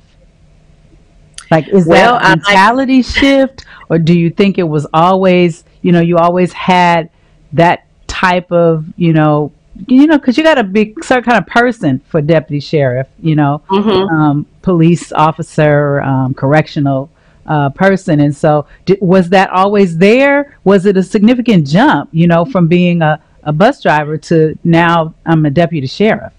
Like, 1.54 1.68
is 1.68 1.86
well, 1.86 2.18
that 2.18 2.38
mentality 2.38 2.98
I, 2.98 3.02
shift, 3.02 3.64
or 3.88 3.98
do 3.98 4.18
you 4.18 4.28
think 4.28 4.58
it 4.58 4.64
was 4.64 4.88
always, 4.92 5.62
you 5.82 5.92
know, 5.92 6.00
you 6.00 6.16
always 6.16 6.52
had 6.52 7.10
that 7.52 7.86
type 8.08 8.50
of, 8.50 8.86
you 8.96 9.12
know, 9.12 9.52
you 9.86 10.08
know, 10.08 10.18
because 10.18 10.36
you 10.36 10.42
got 10.42 10.54
to 10.54 10.64
be 10.64 10.94
certain 11.02 11.22
kind 11.22 11.38
of 11.38 11.46
person 11.46 12.00
for 12.08 12.20
deputy 12.20 12.58
sheriff, 12.58 13.06
you 13.20 13.36
know, 13.36 13.62
mm-hmm. 13.68 14.14
um, 14.14 14.46
police 14.62 15.12
officer, 15.12 16.00
um, 16.02 16.34
correctional 16.34 17.08
uh, 17.46 17.70
person, 17.70 18.18
and 18.18 18.34
so 18.34 18.66
did, 18.84 18.98
was 19.00 19.28
that 19.28 19.50
always 19.50 19.96
there? 19.98 20.56
Was 20.64 20.86
it 20.86 20.96
a 20.96 21.04
significant 21.04 21.68
jump, 21.68 22.10
you 22.12 22.26
know, 22.26 22.44
from 22.44 22.66
being 22.66 23.00
a, 23.00 23.22
a 23.44 23.52
bus 23.52 23.80
driver 23.80 24.16
to 24.16 24.58
now 24.64 25.14
I'm 25.24 25.46
a 25.46 25.50
deputy 25.50 25.86
sheriff? 25.86 26.32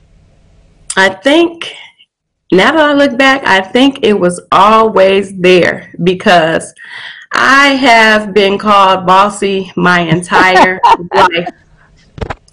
I 0.98 1.10
think 1.10 1.74
now 2.56 2.72
that 2.72 2.80
I 2.80 2.94
look 2.94 3.18
back, 3.18 3.46
I 3.46 3.62
think 3.62 4.00
it 4.04 4.14
was 4.14 4.40
always 4.52 5.38
there 5.38 5.92
because 6.04 6.74
I 7.32 7.70
have 7.70 8.34
been 8.34 8.58
called 8.58 9.06
bossy 9.06 9.72
my 9.76 10.02
entire 10.02 10.80
life. 11.14 11.50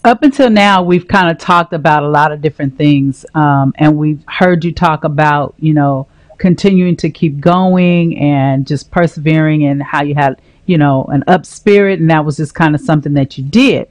Up 0.04 0.24
until 0.24 0.50
now, 0.50 0.82
we've 0.82 1.06
kind 1.06 1.30
of 1.30 1.38
talked 1.38 1.72
about 1.72 2.02
a 2.02 2.08
lot 2.08 2.32
of 2.32 2.40
different 2.40 2.76
things, 2.76 3.24
um, 3.34 3.72
and 3.76 3.96
we've 3.96 4.24
heard 4.26 4.64
you 4.64 4.72
talk 4.72 5.04
about, 5.04 5.54
you 5.58 5.72
know, 5.72 6.08
continuing 6.38 6.96
to 6.96 7.08
keep 7.08 7.38
going 7.38 8.18
and 8.18 8.66
just 8.66 8.90
persevering, 8.90 9.64
and 9.64 9.80
how 9.80 10.02
you 10.02 10.16
had, 10.16 10.42
you 10.66 10.76
know, 10.76 11.04
an 11.04 11.22
up 11.28 11.46
spirit, 11.46 12.00
and 12.00 12.10
that 12.10 12.24
was 12.24 12.38
just 12.38 12.54
kind 12.54 12.74
of 12.74 12.80
something 12.80 13.14
that 13.14 13.38
you 13.38 13.44
did. 13.44 13.88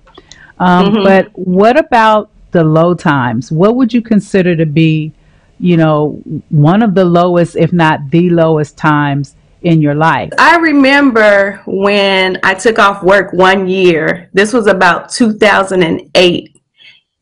Um, 0.59 0.87
mm-hmm. 0.87 1.03
But 1.03 1.29
what 1.35 1.79
about 1.79 2.29
the 2.51 2.65
low 2.65 2.93
times? 2.93 3.49
What 3.49 3.77
would 3.77 3.93
you 3.93 4.01
consider 4.01 4.57
to 4.57 4.65
be 4.65 5.13
you 5.61 5.77
know, 5.77 6.21
one 6.49 6.81
of 6.81 6.95
the 6.95 7.05
lowest, 7.05 7.55
if 7.55 7.71
not 7.71 8.09
the 8.09 8.29
lowest 8.29 8.77
times 8.77 9.35
in 9.61 9.81
your 9.81 9.93
life? 9.93 10.31
I 10.39 10.57
remember 10.57 11.61
when 11.65 12.39
I 12.43 12.55
took 12.55 12.79
off 12.79 13.03
work 13.03 13.31
one 13.31 13.67
year. 13.67 14.29
This 14.33 14.53
was 14.53 14.67
about 14.67 15.09
2008. 15.09 16.61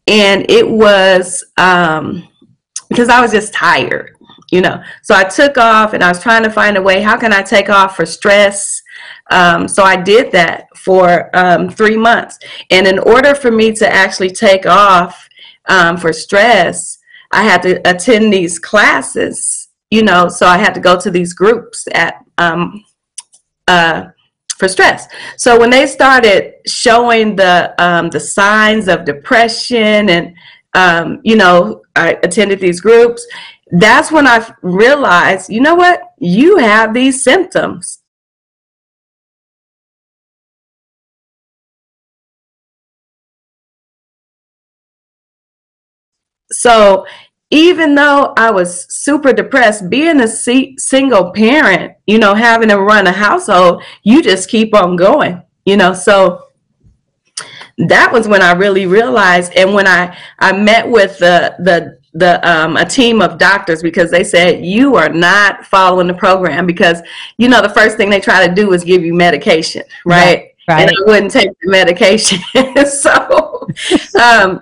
And 0.08 0.50
it 0.50 0.68
was 0.68 1.44
um, 1.58 2.28
because 2.90 3.10
I 3.10 3.22
was 3.22 3.32
just 3.32 3.54
tired, 3.54 4.16
you 4.52 4.62
know. 4.62 4.82
So 5.04 5.14
I 5.14 5.26
took 5.26 5.58
off 5.58 5.94
and 5.94 6.04
I 6.04 6.08
was 6.08 6.24
trying 6.24 6.44
to 6.44 6.50
find 6.50 6.78
a 6.78 6.82
way 6.82 7.02
how 7.02 7.18
can 7.18 7.34
I 7.34 7.42
take 7.42 7.70
off 7.70 7.96
for 7.96 8.06
stress? 8.06 8.82
Um, 9.30 9.68
so 9.68 9.84
I 9.84 9.96
did 9.98 10.32
that 10.32 10.66
for 10.76 11.30
um, 11.38 11.70
three 11.70 11.98
months. 11.98 12.40
And 12.72 12.88
in 12.88 13.00
order 13.00 13.36
for 13.36 13.52
me 13.52 13.74
to 13.74 13.88
actually 13.88 14.32
take 14.32 14.66
off 14.66 15.30
um, 15.68 15.98
for 15.98 16.12
stress, 16.12 16.99
I 17.32 17.44
had 17.44 17.62
to 17.64 17.82
attend 17.90 18.34
these 18.34 18.58
classes, 18.60 19.70
you 19.92 20.04
know, 20.04 20.30
so 20.30 20.48
I 20.48 20.58
had 20.58 20.74
to 20.74 20.80
go 20.80 21.00
to 21.00 21.12
these 21.12 21.34
groups 21.34 21.88
at 21.94 22.24
um, 22.38 22.84
uh, 23.68 24.06
for 24.58 24.68
stress. 24.68 25.08
So 25.38 25.60
when 25.60 25.70
they 25.70 25.86
started 25.86 26.56
showing 26.68 27.36
the 27.36 27.74
um, 27.78 28.10
the 28.10 28.20
signs 28.20 28.88
of 28.88 29.06
depression 29.06 30.10
and 30.10 30.36
um, 30.74 31.20
you 31.24 31.36
know, 31.36 31.82
I 31.96 32.18
attended 32.24 32.60
these 32.60 32.82
groups. 32.82 33.26
That's 33.72 34.12
when 34.12 34.28
I 34.28 34.48
realized, 34.62 35.50
you 35.50 35.62
know 35.62 35.76
what, 35.76 36.02
you 36.18 36.58
have 36.58 36.94
these 36.94 37.24
symptoms. 37.24 37.99
So 46.52 47.06
even 47.52 47.96
though 47.96 48.34
I 48.38 48.52
was 48.52 48.86
super 48.94 49.34
depressed, 49.34 49.90
being 49.90 50.22
a 50.22 50.28
single 50.28 51.32
parent, 51.32 51.94
you 52.06 52.20
know, 52.20 52.36
having 52.36 52.70
to 52.70 52.80
run 52.80 53.08
a 53.08 53.12
household, 53.12 53.84
you 54.04 54.22
just 54.22 54.50
keep 54.50 54.76
on 54.76 54.96
going, 54.96 55.42
you 55.66 55.76
know. 55.76 55.94
So 55.94 56.44
that 57.88 58.12
was 58.12 58.28
when 58.28 58.42
I 58.42 58.52
really 58.52 58.86
realized, 58.86 59.54
and 59.56 59.74
when 59.74 59.88
I 59.88 60.16
I 60.38 60.52
met 60.52 60.88
with 60.88 61.18
the 61.18 61.56
the 61.60 61.98
the 62.14 62.48
um, 62.48 62.78
a 62.78 62.86
team 62.86 63.22
of 63.22 63.40
doctors 63.40 63.82
because 63.82 64.12
they 64.12 64.24
said 64.24 64.64
you 64.64 64.96
are 64.96 65.10
not 65.10 65.66
following 65.66 66.08
the 66.08 66.14
program 66.14 66.68
because 66.68 67.02
you 67.38 67.48
know 67.48 67.62
the 67.62 67.70
first 67.70 67.98
thing 67.98 68.12
they 68.12 68.20
try 68.20 68.46
to 68.48 68.54
do 68.54 68.74
is 68.74 68.84
give 68.84 69.04
you 69.04 69.16
medication, 69.16 69.84
right? 70.06 70.46
Right. 70.68 70.82
And 70.82 70.92
I 70.92 71.12
wouldn't 71.12 71.32
take 71.32 71.50
the 71.62 71.72
medication, 71.72 72.38
so 72.86 73.68
um, 74.22 74.62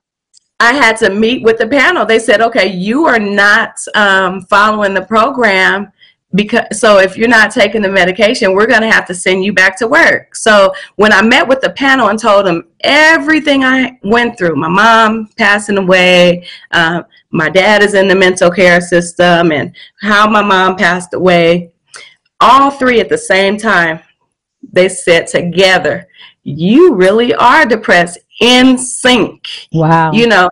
I 0.60 0.74
had 0.74 0.98
to 0.98 1.12
meet 1.12 1.44
with 1.44 1.58
the 1.58 1.68
panel. 1.68 2.06
They 2.06 2.20
said, 2.20 2.42
okay, 2.42 2.68
you 2.68 3.06
are 3.06 3.20
not 3.20 3.78
um, 3.96 4.42
following 4.42 4.94
the 4.94 5.04
program 5.04 5.92
because 6.36 6.66
so 6.78 7.00
if 7.00 7.16
you're 7.16 7.28
not 7.28 7.52
taking 7.52 7.82
the 7.82 7.90
medication 7.90 8.54
we're 8.54 8.68
going 8.68 8.82
to 8.82 8.92
have 8.92 9.06
to 9.08 9.16
send 9.16 9.46
you 9.46 9.54
back 9.54 9.78
to 9.78 9.88
work 9.88 10.36
so 10.36 10.74
when 10.98 11.14
i 11.14 11.22
met 11.22 11.48
with 11.48 11.62
the 11.62 11.70
panel 11.70 12.10
and 12.10 12.20
told 12.20 12.46
them 12.46 12.68
everything 12.82 13.64
i 13.64 13.98
went 14.04 14.38
through 14.38 14.56
my 14.56 14.68
mom 14.68 15.30
passing 15.38 15.78
away 15.78 16.46
uh, 16.72 17.02
my 17.32 17.48
dad 17.50 17.82
is 17.82 17.94
in 17.94 18.10
the 18.10 18.16
mental 18.16 18.52
care 18.52 18.82
system 18.82 19.54
and 19.54 19.74
how 20.02 20.30
my 20.30 20.42
mom 20.42 20.76
passed 20.76 21.14
away 21.14 21.72
all 22.42 22.72
three 22.72 23.00
at 23.00 23.08
the 23.08 23.18
same 23.18 23.58
time 23.58 23.98
they 24.74 24.90
said 24.90 25.28
together 25.28 26.08
you 26.44 26.94
really 26.94 27.34
are 27.36 27.66
depressed 27.66 28.20
in 28.40 28.78
sync. 28.78 29.48
Wow. 29.72 30.12
You 30.12 30.28
know, 30.28 30.50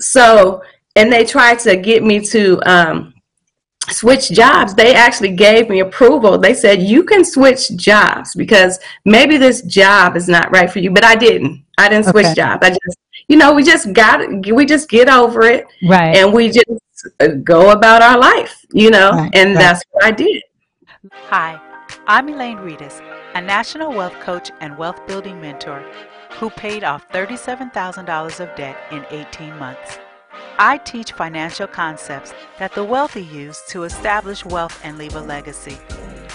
so, 0.00 0.62
and 0.96 1.12
they 1.12 1.24
tried 1.24 1.58
to 1.60 1.76
get 1.76 2.02
me 2.02 2.20
to 2.26 2.60
um, 2.70 3.14
switch 3.88 4.30
jobs. 4.30 4.74
They 4.74 4.94
actually 4.94 5.32
gave 5.32 5.68
me 5.68 5.80
approval. 5.80 6.38
They 6.38 6.54
said, 6.54 6.82
you 6.82 7.04
can 7.04 7.24
switch 7.24 7.76
jobs 7.76 8.34
because 8.34 8.78
maybe 9.04 9.36
this 9.36 9.62
job 9.62 10.16
is 10.16 10.28
not 10.28 10.50
right 10.50 10.70
for 10.70 10.78
you, 10.78 10.90
but 10.90 11.04
I 11.04 11.16
didn't. 11.16 11.64
I 11.78 11.88
didn't 11.88 12.06
switch 12.06 12.26
okay. 12.26 12.34
jobs. 12.34 12.66
I 12.66 12.70
just, 12.70 12.98
you 13.28 13.36
know, 13.36 13.52
we 13.52 13.62
just 13.62 13.92
got, 13.92 14.20
we 14.52 14.66
just 14.66 14.88
get 14.88 15.08
over 15.08 15.42
it. 15.42 15.66
Right. 15.86 16.16
And 16.16 16.32
we 16.32 16.48
just 16.48 16.66
uh, 17.20 17.28
go 17.44 17.70
about 17.70 18.02
our 18.02 18.18
life, 18.18 18.64
you 18.72 18.90
know, 18.90 19.10
right. 19.10 19.30
and 19.34 19.50
right. 19.50 19.58
that's 19.58 19.84
what 19.92 20.04
I 20.04 20.10
did. 20.10 20.42
Hi, 21.28 21.60
I'm 22.06 22.28
Elaine 22.28 22.58
Reedus, 22.58 23.00
a 23.34 23.40
national 23.40 23.92
wealth 23.92 24.18
coach 24.20 24.50
and 24.60 24.76
wealth 24.76 25.06
building 25.06 25.40
mentor 25.40 25.84
who 26.38 26.50
paid 26.50 26.84
off 26.84 27.08
$37,000 27.08 28.40
of 28.40 28.56
debt 28.56 28.76
in 28.92 29.04
18 29.10 29.58
months. 29.58 29.98
I 30.56 30.78
teach 30.78 31.12
financial 31.12 31.66
concepts 31.66 32.32
that 32.58 32.72
the 32.74 32.84
wealthy 32.84 33.24
use 33.24 33.62
to 33.68 33.82
establish 33.82 34.44
wealth 34.44 34.80
and 34.84 34.98
leave 34.98 35.16
a 35.16 35.20
legacy. 35.20 35.78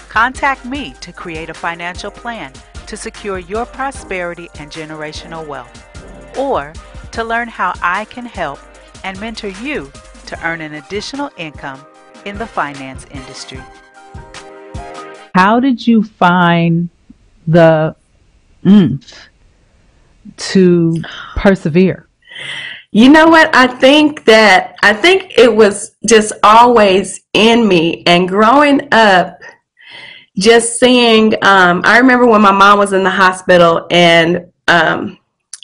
Contact 0.09 0.65
me 0.65 0.93
to 1.01 1.13
create 1.13 1.49
a 1.49 1.53
financial 1.53 2.11
plan 2.11 2.51
to 2.87 2.97
secure 2.97 3.39
your 3.39 3.65
prosperity 3.65 4.49
and 4.59 4.69
generational 4.71 5.47
wealth, 5.47 5.87
or 6.37 6.73
to 7.11 7.23
learn 7.23 7.47
how 7.47 7.73
I 7.81 8.05
can 8.05 8.25
help 8.25 8.59
and 9.03 9.19
mentor 9.19 9.49
you 9.49 9.91
to 10.25 10.45
earn 10.45 10.61
an 10.61 10.73
additional 10.73 11.29
income 11.37 11.85
in 12.25 12.37
the 12.37 12.47
finance 12.47 13.05
industry. 13.11 13.61
How 15.33 15.59
did 15.59 15.87
you 15.87 16.03
find 16.03 16.89
the 17.47 17.95
oomph 18.65 19.29
to 20.37 20.95
persevere? 21.35 22.07
You 22.91 23.09
know 23.09 23.27
what? 23.27 23.53
I 23.55 23.67
think 23.67 24.25
that 24.25 24.75
I 24.83 24.93
think 24.93 25.33
it 25.37 25.53
was 25.53 25.95
just 26.07 26.33
always 26.43 27.21
in 27.33 27.67
me. 27.67 28.03
And 28.05 28.27
growing 28.27 28.87
up, 28.91 29.39
just 30.37 30.79
seeing, 30.79 31.33
um, 31.43 31.81
I 31.85 31.97
remember 31.97 32.27
when 32.27 32.41
my 32.41 32.51
mom 32.51 32.79
was 32.79 32.93
in 32.93 33.03
the 33.03 33.09
hospital 33.09 33.87
and 33.89 34.51
um, 34.67 35.17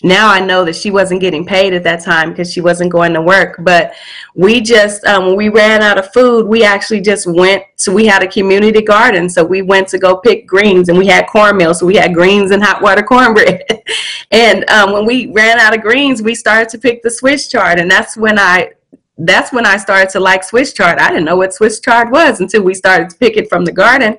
now 0.04 0.30
I 0.30 0.40
know 0.40 0.64
that 0.64 0.76
she 0.76 0.92
wasn't 0.92 1.20
getting 1.20 1.46
paid 1.46 1.74
at 1.74 1.84
that 1.84 2.04
time 2.04 2.30
because 2.30 2.52
she 2.52 2.62
wasn't 2.62 2.92
going 2.92 3.14
to 3.14 3.22
work. 3.22 3.58
But 3.60 3.94
we 4.34 4.62
just, 4.62 5.04
um, 5.06 5.26
when 5.26 5.36
we 5.36 5.50
ran 5.50 5.82
out 5.82 5.98
of 5.98 6.12
food, 6.14 6.48
we 6.48 6.64
actually 6.64 7.02
just 7.02 7.28
went 7.28 7.64
to, 7.80 7.92
we 7.92 8.06
had 8.06 8.24
a 8.24 8.28
community 8.28 8.82
garden. 8.82 9.30
So 9.30 9.44
we 9.44 9.62
went 9.62 9.90
to 9.90 9.98
go 9.98 10.18
pick 10.18 10.48
greens 10.48 10.88
and 10.88 10.98
we 10.98 11.08
had 11.08 11.28
cornmeal. 11.28 11.74
So 11.74 11.86
we 11.86 11.96
had 11.96 12.14
greens 12.14 12.52
and 12.52 12.64
hot 12.64 12.82
water 12.82 13.04
cornbread. 13.04 13.64
and 14.32 14.70
um, 14.70 14.94
when 14.94 15.06
we 15.06 15.32
ran 15.34 15.60
out 15.60 15.76
of 15.76 15.82
greens, 15.82 16.22
we 16.22 16.34
started 16.34 16.70
to 16.70 16.78
pick 16.78 17.04
the 17.04 17.12
Swiss 17.12 17.50
chard. 17.50 17.80
And 17.80 17.92
that's 17.92 18.16
when 18.16 18.40
I, 18.40 18.72
that's 19.18 19.52
when 19.52 19.66
I 19.66 19.76
started 19.76 20.10
to 20.12 20.22
like 20.22 20.46
Swiss 20.46 20.72
chard. 20.72 20.98
I 20.98 21.10
didn't 21.10 21.26
know 21.26 21.36
what 21.36 21.54
Swiss 21.54 21.82
chard 21.82 22.10
was 22.10 22.40
until 22.40 22.64
we 22.64 22.74
started 22.74 23.10
to 23.10 23.18
pick 23.18 23.36
it 23.36 23.50
from 23.50 23.66
the 23.66 23.72
garden. 23.74 24.18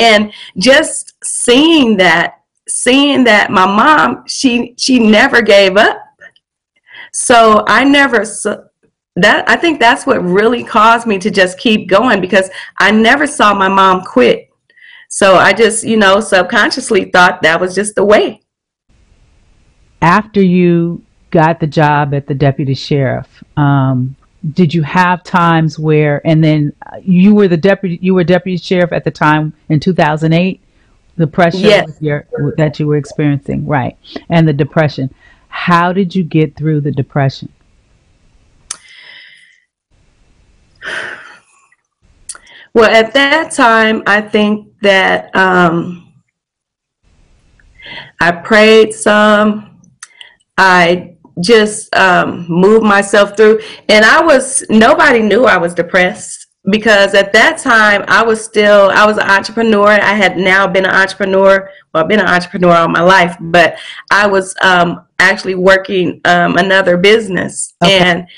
And 0.00 0.32
just 0.58 1.14
seeing 1.24 1.96
that 1.98 2.41
seeing 2.72 3.22
that 3.24 3.50
my 3.50 3.66
mom 3.66 4.24
she 4.26 4.74
she 4.78 4.98
never 4.98 5.42
gave 5.42 5.76
up. 5.76 5.98
So 7.12 7.64
i 7.68 7.84
never 7.84 8.24
that 9.16 9.46
i 9.46 9.56
think 9.56 9.78
that's 9.78 10.06
what 10.06 10.24
really 10.24 10.64
caused 10.64 11.06
me 11.06 11.18
to 11.18 11.30
just 11.30 11.58
keep 11.58 11.86
going 11.86 12.18
because 12.18 12.48
i 12.78 12.90
never 12.90 13.26
saw 13.26 13.52
my 13.52 13.68
mom 13.68 14.02
quit. 14.04 14.48
So 15.08 15.36
i 15.36 15.52
just 15.52 15.84
you 15.84 15.98
know 15.98 16.20
subconsciously 16.20 17.10
thought 17.10 17.42
that 17.42 17.60
was 17.60 17.74
just 17.74 17.94
the 17.94 18.04
way. 18.04 18.40
After 20.00 20.42
you 20.42 21.02
got 21.30 21.60
the 21.60 21.66
job 21.66 22.14
at 22.14 22.26
the 22.26 22.34
deputy 22.34 22.74
sheriff 22.74 23.44
um, 23.56 24.16
did 24.54 24.72
you 24.72 24.82
have 24.82 25.22
times 25.22 25.78
where 25.78 26.26
and 26.26 26.42
then 26.42 26.72
you 27.02 27.34
were 27.34 27.48
the 27.48 27.56
deputy 27.56 27.98
you 28.00 28.14
were 28.14 28.24
deputy 28.24 28.56
sheriff 28.56 28.92
at 28.92 29.04
the 29.04 29.10
time 29.10 29.52
in 29.68 29.78
2008 29.78 30.61
the 31.16 31.26
pressure 31.26 31.58
yes. 31.58 31.96
your, 32.00 32.26
that 32.56 32.78
you 32.80 32.86
were 32.86 32.96
experiencing, 32.96 33.66
right? 33.66 33.96
And 34.28 34.46
the 34.46 34.52
depression. 34.52 35.14
How 35.48 35.92
did 35.92 36.14
you 36.14 36.24
get 36.24 36.56
through 36.56 36.80
the 36.80 36.92
depression? 36.92 37.52
Well, 42.74 42.90
at 42.90 43.12
that 43.12 43.52
time, 43.52 44.02
I 44.06 44.22
think 44.22 44.72
that 44.80 45.34
um, 45.36 46.14
I 48.18 48.32
prayed 48.32 48.94
some. 48.94 49.78
I 50.56 51.16
just 51.40 51.94
um, 51.94 52.46
moved 52.48 52.84
myself 52.84 53.36
through, 53.36 53.60
and 53.90 54.04
I 54.04 54.22
was 54.22 54.64
nobody 54.70 55.20
knew 55.20 55.44
I 55.44 55.58
was 55.58 55.74
depressed 55.74 56.41
because 56.70 57.14
at 57.14 57.32
that 57.32 57.58
time 57.58 58.04
I 58.06 58.22
was 58.22 58.42
still 58.44 58.90
I 58.90 59.04
was 59.06 59.18
an 59.18 59.28
entrepreneur. 59.28 59.88
I 59.88 60.14
had 60.14 60.36
now 60.36 60.66
been 60.66 60.84
an 60.84 60.94
entrepreneur. 60.94 61.68
Well, 61.92 62.02
I've 62.02 62.08
been 62.08 62.20
an 62.20 62.28
entrepreneur 62.28 62.72
all 62.72 62.88
my 62.88 63.02
life, 63.02 63.36
but 63.40 63.76
I 64.10 64.26
was 64.26 64.54
um, 64.62 65.04
actually 65.18 65.56
working 65.56 66.20
um, 66.24 66.56
another 66.56 66.96
business, 66.96 67.74
okay. 67.82 67.98
and 67.98 68.28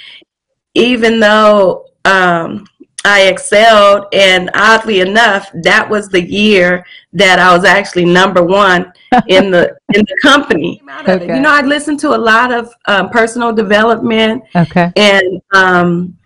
even 0.74 1.20
though 1.20 1.86
um, 2.04 2.66
I 3.04 3.26
excelled, 3.26 4.06
and 4.14 4.50
oddly 4.54 5.00
enough, 5.00 5.50
that 5.62 5.88
was 5.88 6.08
the 6.08 6.22
year 6.22 6.86
that 7.12 7.38
I 7.38 7.54
was 7.54 7.64
actually 7.64 8.06
number 8.06 8.42
one 8.42 8.90
in 9.28 9.50
the 9.50 9.76
in 9.92 10.00
the 10.00 10.18
company. 10.22 10.80
Okay. 11.06 11.36
You 11.36 11.42
know, 11.42 11.52
I 11.52 11.60
listened 11.60 12.00
to 12.00 12.14
a 12.14 12.16
lot 12.16 12.52
of 12.52 12.72
um, 12.86 13.10
personal 13.10 13.52
development, 13.52 14.44
okay, 14.56 14.90
and 14.96 15.42
um, 15.52 16.16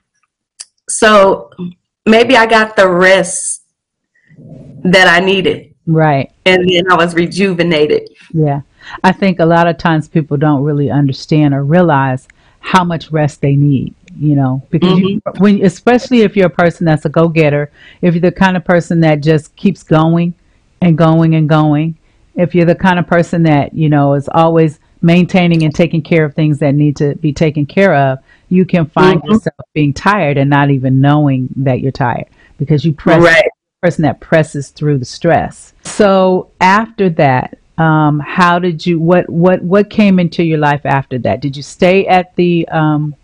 so 0.89 1.51
maybe 2.09 2.37
I 2.37 2.47
got 2.47 2.77
the 2.77 2.89
rest 2.89 3.63
that 4.85 5.09
I 5.09 5.25
needed. 5.25 5.75
Right. 5.87 6.33
And 6.45 6.69
then 6.69 6.91
I 6.91 6.97
was 6.97 7.15
rejuvenated. 7.15 8.11
Yeah. 8.33 8.63
I 9.03 9.13
think 9.13 9.41
a 9.41 9.47
lot 9.47 9.67
of 9.67 9.79
times 9.79 10.09
people 10.09 10.37
don't 10.37 10.63
really 10.63 10.91
understand 10.91 11.55
or 11.55 11.65
realize 11.65 12.29
how 12.61 12.85
much 12.85 13.11
rest 13.11 13.41
they 13.41 13.57
need, 13.57 13.95
you 14.19 14.35
know, 14.35 14.67
because 14.71 14.99
mm-hmm. 14.99 15.07
you, 15.07 15.23
when, 15.39 15.65
especially 15.65 16.23
if 16.23 16.37
you're 16.37 16.47
a 16.47 16.51
person 16.51 16.85
that's 16.85 17.05
a 17.05 17.09
go 17.09 17.29
getter, 17.29 17.71
if 18.03 18.15
you're 18.15 18.21
the 18.21 18.33
kind 18.33 18.57
of 18.57 18.65
person 18.65 19.01
that 19.01 19.21
just 19.21 19.55
keeps 19.57 19.83
going 19.83 20.35
and 20.81 20.99
going 20.99 21.35
and 21.35 21.49
going, 21.49 21.97
if 22.35 22.55
you're 22.55 22.67
the 22.67 22.75
kind 22.75 22.99
of 22.99 23.07
person 23.07 23.43
that, 23.45 23.75
you 23.75 23.89
know, 23.89 24.15
is 24.15 24.29
always 24.33 24.81
maintaining 25.03 25.63
and 25.63 25.75
taking 25.75 26.03
care 26.03 26.25
of 26.25 26.35
things 26.35 26.59
that 26.59 26.75
need 26.75 26.97
to 26.97 27.15
be 27.17 27.33
taken 27.33 27.67
care 27.67 27.95
of, 27.95 28.19
you 28.49 28.65
can 28.65 28.87
find 28.87 29.21
mm-hmm. 29.21 29.33
yourself 29.33 29.57
being 29.75 29.93
tired 29.93 30.39
and 30.39 30.51
not 30.51 30.71
even 30.71 31.01
knowing 31.01 31.49
that 31.57 31.81
you're 31.81 31.93
tired 31.93 32.27
because 32.59 32.85
you 32.85 32.93
press 32.93 33.23
right. 33.23 33.49
person 33.83 34.03
that 34.03 34.21
presses 34.21 34.71
through 34.71 34.99
the 34.99 35.05
stress. 35.05 35.75
So 35.85 36.51
after 36.61 37.11
that, 37.11 37.59
um, 37.79 38.19
how 38.19 38.59
did 38.59 38.85
you 38.85 38.99
what 38.99 39.29
what 39.31 39.63
what 39.63 39.89
came 39.89 40.19
into 40.19 40.43
your 40.43 40.59
life 40.59 40.85
after 40.85 41.19
that? 41.19 41.41
Did 41.41 41.57
you 41.57 41.63
stay 41.63 42.07
at 42.07 42.35
the 42.35 42.67
um, 42.69 43.15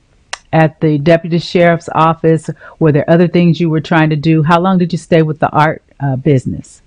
at 0.53 0.81
the 0.81 0.99
deputy 0.99 1.41
sheriff's 1.41 1.89
office? 1.93 2.49
Were 2.79 2.93
there 2.93 3.09
other 3.11 3.27
things 3.27 3.61
you 3.61 3.69
were 3.69 3.81
trying 3.81 4.11
to 4.11 4.17
do? 4.17 4.43
How 4.43 4.61
long 4.61 4.79
did 4.79 4.93
you 4.93 4.99
stay 4.99 5.23
with 5.23 5.41
the 5.41 5.51
art 5.51 5.83
uh, 5.99 6.17
business? 6.17 6.83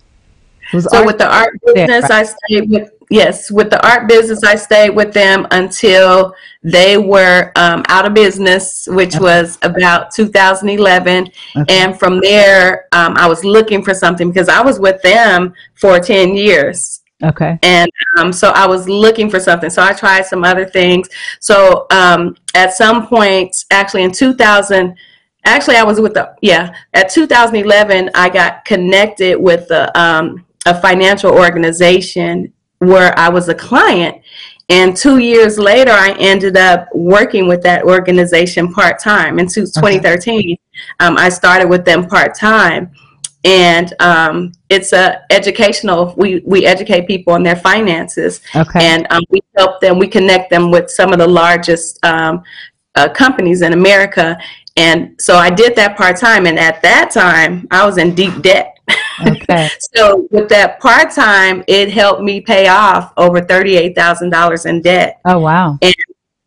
So 0.71 1.05
with 1.05 1.17
the 1.17 1.31
art 1.31 1.53
business, 1.65 2.09
I 2.09 2.23
stayed 2.23 2.69
with 2.69 2.91
yes, 3.09 3.51
with 3.51 3.69
the 3.69 3.85
art 3.87 4.07
business, 4.07 4.43
I 4.43 4.55
stayed 4.55 4.91
with 4.91 5.13
them 5.13 5.47
until 5.51 6.35
they 6.63 6.97
were 6.97 7.51
um, 7.55 7.83
out 7.87 8.05
of 8.05 8.13
business, 8.13 8.87
which 8.91 9.15
okay. 9.15 9.23
was 9.23 9.57
about 9.61 10.11
2011. 10.13 11.29
Okay. 11.55 11.65
And 11.69 11.97
from 11.97 12.19
there, 12.19 12.87
um, 12.91 13.15
I 13.17 13.27
was 13.27 13.43
looking 13.43 13.83
for 13.83 13.93
something 13.93 14.29
because 14.29 14.49
I 14.49 14.61
was 14.61 14.79
with 14.79 15.01
them 15.01 15.53
for 15.75 15.99
10 15.99 16.35
years. 16.35 17.01
Okay. 17.23 17.57
And 17.63 17.89
um, 18.19 18.31
so 18.31 18.49
I 18.49 18.67
was 18.67 18.87
looking 18.87 19.29
for 19.29 19.39
something. 19.39 19.69
So 19.69 19.81
I 19.81 19.93
tried 19.93 20.25
some 20.25 20.43
other 20.43 20.65
things. 20.65 21.09
So 21.39 21.87
um, 21.91 22.35
at 22.53 22.73
some 22.73 23.07
point, 23.07 23.55
actually 23.71 24.03
in 24.03 24.11
2000, 24.11 24.95
actually 25.45 25.77
I 25.77 25.83
was 25.83 26.01
with 26.01 26.13
the 26.13 26.35
yeah 26.41 26.75
at 26.93 27.09
2011 27.09 28.09
I 28.13 28.27
got 28.27 28.65
connected 28.65 29.37
with 29.37 29.65
the 29.69 29.97
um, 29.97 30.45
a 30.67 30.81
financial 30.81 31.31
organization 31.31 32.53
where 32.79 33.17
I 33.17 33.29
was 33.29 33.49
a 33.49 33.55
client. 33.55 34.21
And 34.69 34.97
two 34.97 35.19
years 35.19 35.57
later, 35.57 35.91
I 35.91 36.11
ended 36.19 36.57
up 36.57 36.87
working 36.93 37.47
with 37.47 37.63
that 37.63 37.83
organization 37.85 38.73
part 38.73 38.99
time. 38.99 39.39
In 39.39 39.47
2013, 39.47 40.39
okay. 40.39 40.59
um, 40.99 41.17
I 41.17 41.29
started 41.29 41.69
with 41.69 41.85
them 41.85 42.05
part 42.05 42.35
time. 42.35 42.91
And 43.45 43.93
um, 44.01 44.51
it's 44.69 44.91
a 44.91 45.21
educational. 45.31 46.13
We 46.17 46.41
we 46.45 46.65
educate 46.65 47.07
people 47.07 47.31
on 47.31 47.43
their 47.43 47.55
finances, 47.55 48.41
okay. 48.53 48.79
and 48.81 49.07
um, 49.09 49.21
we 49.29 49.39
help 49.55 49.79
them. 49.79 49.99
We 49.99 50.07
connect 50.07 50.49
them 50.49 50.69
with 50.69 50.89
some 50.89 51.13
of 51.13 51.19
the 51.19 51.27
largest 51.27 52.03
um, 52.03 52.43
uh, 52.95 53.07
companies 53.07 53.61
in 53.61 53.71
America. 53.71 54.37
And 54.75 55.15
so 55.19 55.37
I 55.37 55.49
did 55.49 55.75
that 55.75 55.95
part 55.97 56.17
time. 56.17 56.45
And 56.45 56.59
at 56.59 56.81
that 56.81 57.09
time, 57.11 57.67
I 57.71 57.85
was 57.85 57.97
in 57.97 58.13
deep 58.15 58.41
debt. 58.41 58.76
Okay. 59.25 59.69
so 59.95 60.27
with 60.31 60.49
that 60.49 60.79
part 60.79 61.11
time, 61.11 61.63
it 61.67 61.91
helped 61.91 62.21
me 62.21 62.41
pay 62.41 62.67
off 62.67 63.13
over 63.17 63.41
thirty-eight 63.41 63.95
thousand 63.95 64.29
dollars 64.29 64.65
in 64.65 64.81
debt. 64.81 65.19
Oh 65.25 65.39
wow! 65.39 65.77
And 65.81 65.95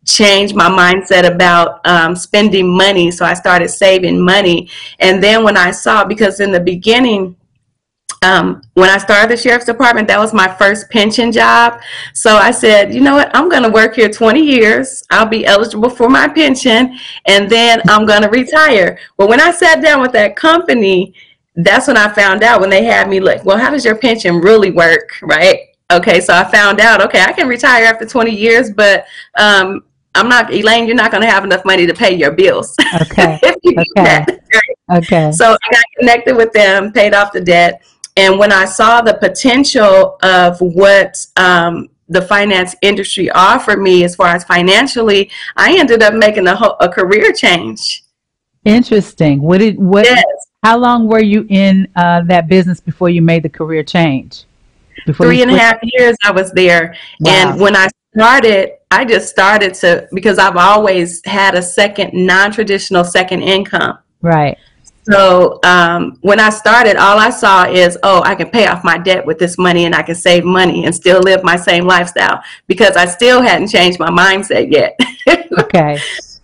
change 0.05 0.53
my 0.53 0.69
mindset 0.69 1.31
about 1.31 1.85
um, 1.85 2.15
spending 2.15 2.75
money. 2.75 3.11
So 3.11 3.25
I 3.25 3.33
started 3.33 3.69
saving 3.69 4.23
money, 4.23 4.69
and 4.99 5.23
then 5.23 5.43
when 5.43 5.57
I 5.57 5.71
saw, 5.71 6.05
because 6.05 6.39
in 6.39 6.51
the 6.51 6.59
beginning. 6.59 7.35
Um, 8.23 8.61
when 8.75 8.87
I 8.87 8.99
started 8.99 9.31
the 9.31 9.41
sheriff's 9.41 9.65
department, 9.65 10.07
that 10.09 10.19
was 10.19 10.31
my 10.31 10.47
first 10.47 10.91
pension 10.91 11.31
job. 11.31 11.81
So 12.13 12.35
I 12.35 12.51
said, 12.51 12.93
you 12.93 13.01
know 13.01 13.15
what? 13.15 13.35
I'm 13.35 13.49
going 13.49 13.63
to 13.63 13.69
work 13.69 13.95
here 13.95 14.09
20 14.09 14.39
years. 14.39 15.03
I'll 15.09 15.25
be 15.25 15.43
eligible 15.43 15.89
for 15.89 16.07
my 16.07 16.27
pension, 16.27 16.95
and 17.25 17.49
then 17.49 17.81
I'm 17.89 18.05
going 18.05 18.21
to 18.21 18.29
retire. 18.29 18.99
But 19.17 19.27
when 19.27 19.41
I 19.41 19.49
sat 19.49 19.81
down 19.81 20.01
with 20.01 20.11
that 20.11 20.35
company, 20.35 21.15
that's 21.55 21.87
when 21.87 21.97
I 21.97 22.11
found 22.13 22.43
out 22.43 22.61
when 22.61 22.69
they 22.69 22.83
had 22.83 23.09
me 23.09 23.19
look, 23.19 23.43
well, 23.43 23.57
how 23.57 23.69
does 23.69 23.83
your 23.83 23.95
pension 23.95 24.39
really 24.39 24.71
work? 24.71 25.17
Right. 25.21 25.67
Okay. 25.91 26.21
So 26.21 26.33
I 26.33 26.43
found 26.49 26.79
out, 26.79 27.01
okay, 27.01 27.21
I 27.21 27.33
can 27.33 27.47
retire 27.47 27.85
after 27.85 28.05
20 28.05 28.31
years, 28.31 28.71
but 28.71 29.05
um, 29.37 29.83
I'm 30.15 30.29
not, 30.29 30.53
Elaine, 30.53 30.87
you're 30.87 30.95
not 30.95 31.11
going 31.11 31.23
to 31.23 31.29
have 31.29 31.43
enough 31.43 31.65
money 31.65 31.85
to 31.85 31.93
pay 31.93 32.15
your 32.15 32.31
bills. 32.31 32.75
Okay. 33.01 33.39
okay. 33.97 34.25
okay. 34.91 35.31
So 35.31 35.51
I 35.51 35.71
got 35.71 35.83
connected 35.99 36.35
with 36.35 36.53
them, 36.53 36.91
paid 36.91 37.13
off 37.13 37.33
the 37.33 37.41
debt. 37.41 37.83
and 38.17 38.39
when 38.39 38.51
I 38.51 38.65
saw 38.65 39.01
the 39.01 39.13
potential 39.15 40.17
of 40.23 40.59
what 40.59 41.17
um, 41.35 41.89
the 42.07 42.21
finance 42.21 42.75
industry 42.81 43.29
offered 43.31 43.81
me 43.81 44.03
as 44.03 44.15
far 44.15 44.27
as 44.27 44.43
financially, 44.43 45.31
I 45.55 45.77
ended 45.77 46.03
up 46.03 46.13
making 46.13 46.47
a, 46.47 46.53
a 46.53 46.89
career 46.89 47.31
change. 47.31 48.03
Interesting. 48.65 49.41
What 49.41 49.59
did 49.59 49.79
what? 49.79 50.05
Yes. 50.05 50.23
How 50.63 50.77
long 50.77 51.07
were 51.07 51.23
you 51.23 51.45
in 51.49 51.87
uh, 51.95 52.21
that 52.25 52.47
business 52.47 52.79
before 52.79 53.09
you 53.09 53.21
made 53.21 53.41
the 53.41 53.49
career 53.49 53.83
change? 53.83 54.45
Before 55.07 55.25
Three 55.25 55.41
and 55.41 55.49
a 55.49 55.57
half 55.57 55.79
years 55.81 56.15
I 56.23 56.31
was 56.31 56.51
there, 56.51 56.95
wow. 57.19 57.31
and 57.31 57.59
when 57.59 57.75
I 57.75 57.87
started, 58.13 58.73
I 58.91 59.03
just 59.03 59.29
started 59.29 59.73
to 59.75 60.07
because 60.13 60.37
I've 60.37 60.57
always 60.57 61.25
had 61.25 61.55
a 61.55 61.61
second 61.63 62.13
non-traditional 62.13 63.03
second 63.03 63.41
income. 63.41 63.97
Right. 64.21 64.55
So 65.03 65.59
um, 65.63 66.19
when 66.21 66.39
I 66.39 66.51
started, 66.51 66.95
all 66.95 67.17
I 67.17 67.31
saw 67.31 67.65
is, 67.65 67.97
oh, 68.03 68.21
I 68.23 68.35
can 68.35 68.51
pay 68.51 68.67
off 68.67 68.83
my 68.83 68.99
debt 68.99 69.25
with 69.25 69.39
this 69.39 69.57
money 69.57 69.85
and 69.85 69.95
I 69.95 70.03
can 70.03 70.13
save 70.13 70.43
money 70.43 70.85
and 70.85 70.93
still 70.93 71.21
live 71.21 71.43
my 71.43 71.55
same 71.55 71.87
lifestyle 71.87 72.43
because 72.67 72.95
I 72.95 73.05
still 73.05 73.41
hadn't 73.41 73.69
changed 73.69 73.99
my 73.99 74.11
mindset 74.11 74.71
yet. 74.71 74.99
okay. 75.59 75.97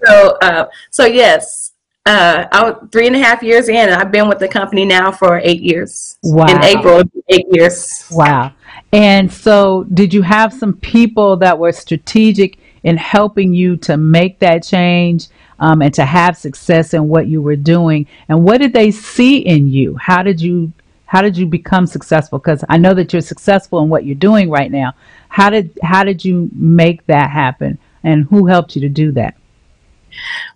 So, 0.04 0.38
uh, 0.42 0.66
so 0.90 1.06
yes, 1.06 1.74
uh, 2.08 2.48
I 2.52 2.64
was 2.64 2.88
three 2.92 3.08
and 3.08 3.16
a 3.16 3.20
half 3.20 3.44
years 3.44 3.70
in, 3.70 3.76
and 3.76 3.94
I've 3.94 4.12
been 4.12 4.28
with 4.28 4.40
the 4.40 4.48
company 4.48 4.86
now 4.86 5.12
for 5.12 5.40
eight 5.44 5.62
years. 5.62 6.18
Wow. 6.24 6.46
In 6.48 6.64
April, 6.64 7.04
eight 7.30 7.46
years. 7.52 8.08
Wow. 8.12 8.54
And 8.94 9.32
so, 9.32 9.84
did 9.94 10.14
you 10.14 10.22
have 10.22 10.54
some 10.54 10.74
people 10.74 11.38
that 11.38 11.60
were 11.60 11.72
strategic 11.72 12.60
in 12.84 12.98
helping 12.98 13.54
you 13.54 13.78
to 13.78 13.98
make 13.98 14.40
that 14.40 14.64
change? 14.64 15.28
um, 15.60 15.82
and 15.82 15.94
to 15.94 16.06
have 16.06 16.38
success 16.38 16.94
in 16.94 17.08
what 17.08 17.28
you 17.28 17.42
were 17.42 17.56
doing. 17.56 18.08
And 18.30 18.44
what 18.44 18.60
did 18.60 18.74
they 18.74 18.92
see 18.92 19.40
in 19.40 19.68
you? 19.68 19.96
How 19.96 20.24
did 20.24 20.42
you 20.42 20.72
how 21.06 21.22
did 21.22 21.38
you 21.38 21.46
become 21.46 21.88
successful? 21.88 22.38
Because 22.38 22.66
I 22.68 22.78
know 22.78 22.94
that 22.94 23.14
you're 23.14 23.22
successful 23.22 23.80
in 23.82 23.88
what 23.88 24.06
you're 24.06 24.16
doing 24.16 24.50
right 24.50 24.72
now. 24.72 24.94
How 25.30 25.50
did 25.50 25.78
how 25.82 26.04
did 26.04 26.24
you 26.24 26.50
make 26.54 27.06
that 27.08 27.30
happen? 27.32 27.78
And 28.04 28.26
who 28.26 28.46
helped 28.46 28.76
you 28.76 28.82
to 28.82 28.90
do 28.90 29.12
that? 29.14 29.36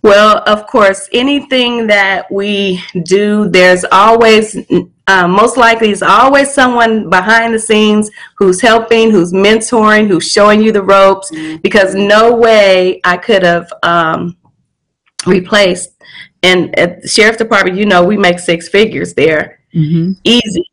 Well, 0.02 0.42
of 0.46 0.66
course, 0.66 1.08
anything 1.12 1.86
that 1.86 2.30
we 2.30 2.82
do, 3.04 3.48
there's 3.48 3.84
always, 3.92 4.56
uh, 5.06 5.28
most 5.28 5.56
likely, 5.56 5.90
is 5.90 6.02
always 6.02 6.52
someone 6.52 7.08
behind 7.08 7.54
the 7.54 7.58
scenes 7.58 8.10
who's 8.36 8.60
helping, 8.60 9.10
who's 9.10 9.32
mentoring, 9.32 10.08
who's 10.08 10.30
showing 10.30 10.62
you 10.62 10.72
the 10.72 10.82
ropes. 10.82 11.30
Mm-hmm. 11.30 11.56
Because 11.62 11.94
no 11.94 12.34
way 12.34 13.00
I 13.04 13.16
could 13.16 13.42
have 13.42 13.72
um, 13.82 14.36
replaced. 15.26 15.90
And 16.42 16.76
at 16.78 17.02
the 17.02 17.08
sheriff 17.08 17.38
department, 17.38 17.76
you 17.76 17.86
know, 17.86 18.02
we 18.02 18.16
make 18.16 18.38
six 18.40 18.68
figures 18.68 19.14
there, 19.14 19.60
mm-hmm. 19.74 20.12
easy. 20.24 20.64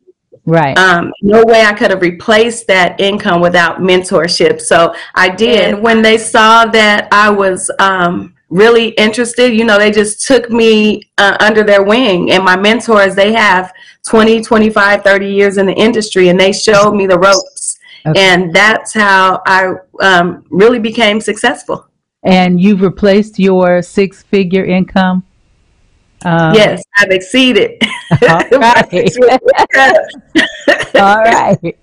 Right. 0.46 0.76
Um, 0.76 1.12
no 1.22 1.44
way 1.44 1.62
I 1.62 1.72
could 1.74 1.90
have 1.90 2.02
replaced 2.02 2.66
that 2.66 2.98
income 3.00 3.40
without 3.40 3.78
mentorship. 3.78 4.60
So 4.60 4.94
I 5.14 5.28
did. 5.28 5.78
When 5.78 6.02
they 6.02 6.18
saw 6.18 6.64
that 6.64 7.06
I 7.12 7.30
was 7.30 7.70
um, 7.78 8.34
really 8.50 8.88
interested, 8.90 9.54
you 9.54 9.64
know, 9.64 9.78
they 9.78 9.90
just 9.90 10.26
took 10.26 10.50
me 10.50 11.02
uh, 11.18 11.36
under 11.40 11.62
their 11.62 11.82
wing. 11.82 12.32
And 12.32 12.44
my 12.44 12.56
mentors, 12.56 13.14
they 13.14 13.32
have 13.32 13.72
20, 14.06 14.42
25, 14.42 15.02
30 15.02 15.26
years 15.26 15.56
in 15.56 15.66
the 15.66 15.74
industry, 15.74 16.28
and 16.28 16.38
they 16.38 16.52
showed 16.52 16.92
me 16.92 17.06
the 17.06 17.18
ropes. 17.18 17.78
Okay. 18.06 18.20
And 18.20 18.54
that's 18.54 18.92
how 18.92 19.42
I 19.46 19.74
um, 20.00 20.44
really 20.50 20.78
became 20.78 21.20
successful 21.20 21.90
and 22.22 22.60
you've 22.60 22.82
replaced 22.82 23.38
your 23.38 23.82
six 23.82 24.22
figure 24.22 24.64
income? 24.64 25.24
Um, 26.24 26.54
yes, 26.54 26.82
I've 26.98 27.10
exceeded. 27.10 27.80
All 28.28 28.38
right. 28.52 29.16
all 30.96 31.22
right. 31.22 31.78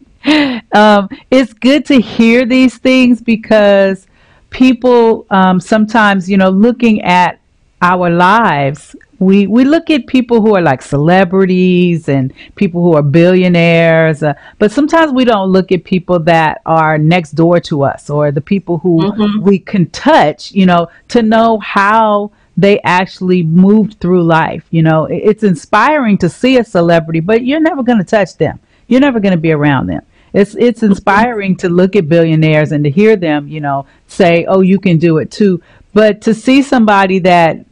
Um, 0.74 1.10
it's 1.32 1.54
good 1.54 1.86
to 1.86 2.00
hear 2.00 2.46
these 2.46 2.78
things 2.78 3.22
because 3.22 4.08
people 4.50 5.26
um, 5.30 5.60
sometimes, 5.60 6.30
you 6.30 6.38
know, 6.38 6.50
looking 6.50 7.02
at 7.02 7.40
our 7.82 8.10
lives, 8.10 8.96
we 9.20 9.48
we 9.48 9.64
look 9.64 9.90
at 9.90 10.06
people 10.08 10.42
who 10.42 10.56
are 10.56 10.62
like 10.62 10.82
celebrities 10.82 12.08
and 12.08 12.34
people 12.56 12.82
who 12.82 12.94
are 12.94 13.02
billionaires 13.02 14.22
uh, 14.22 14.34
but 14.60 14.72
sometimes 14.72 15.12
we 15.12 15.26
don't 15.26 15.50
look 15.50 15.72
at 15.72 15.84
people 15.84 16.20
that 16.20 16.62
are 16.66 16.98
next 16.98 17.32
door 17.32 17.60
to 17.60 17.84
us 17.84 18.10
or 18.10 18.32
the 18.32 18.42
people 18.42 18.78
who 18.78 19.00
mm-hmm. 19.00 19.42
we 19.42 19.58
can 19.58 19.90
touch 19.90 20.52
you 20.52 20.66
know 20.66 20.88
to 21.08 21.22
know 21.22 21.58
how 21.60 22.32
they 22.58 22.80
actually 22.82 23.44
moved 23.44 24.00
through 24.00 24.24
life 24.24 24.66
you 24.70 24.82
know. 24.82 25.06
It's 25.06 25.44
inspiring 25.44 26.18
to 26.20 26.30
see 26.30 26.58
a 26.58 26.64
celebrity 26.64 27.20
but 27.20 27.46
you're 27.46 27.60
never 27.60 27.84
going 27.84 28.00
to 28.00 28.04
touch 28.04 28.38
them. 28.38 28.60
You're 28.88 29.02
never 29.02 29.20
going 29.20 29.34
to 29.34 29.42
be 29.42 29.52
around 29.52 29.88
them 29.88 30.02
it's 30.34 30.56
it's 30.56 30.84
inspiring 30.84 31.56
to 31.58 31.70
look 31.70 31.96
at 31.96 32.10
billionaires 32.10 32.72
and 32.72 32.84
to 32.84 32.90
hear 32.90 33.16
them 33.16 33.48
you 33.48 33.62
know 33.62 33.86
say 34.08 34.46
oh 34.46 34.62
you 34.62 34.80
can 34.80 34.98
do 34.98 35.18
it 35.18 35.32
too. 35.32 35.62
But 35.94 36.22
to 36.22 36.34
see 36.34 36.62
somebody 36.62 37.20
that 37.20 37.66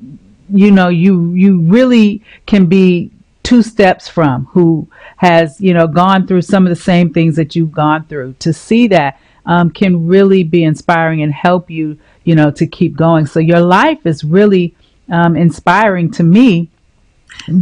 you 0.50 0.72
know 0.72 0.90
you 0.90 1.34
you 1.34 1.62
really 1.62 2.22
can 2.46 2.66
be 2.68 3.12
two 3.44 3.62
steps 3.62 4.08
from 4.08 4.46
who 4.46 4.88
has 5.18 5.60
you 5.62 5.74
know 5.74 5.88
gone 5.88 6.28
through 6.28 6.42
some 6.42 6.66
of 6.66 6.70
the 6.70 6.82
same 6.82 7.14
things 7.14 7.36
that 7.36 7.56
you've 7.56 7.72
gone 7.72 8.06
through 8.06 8.34
to 8.40 8.52
see 8.52 8.88
that 8.88 9.20
um, 9.46 9.70
can 9.70 10.08
really 10.08 10.44
be 10.44 10.64
inspiring 10.64 11.22
and 11.22 11.34
help 11.34 11.70
you 11.70 11.98
you 12.24 12.36
know 12.36 12.52
to 12.52 12.66
keep 12.66 12.96
going. 12.96 13.26
So 13.26 13.40
your 13.40 13.62
life 13.62 14.06
is 14.06 14.24
really 14.24 14.76
um, 15.10 15.36
inspiring 15.36 16.10
to 16.12 16.24
me 16.24 16.70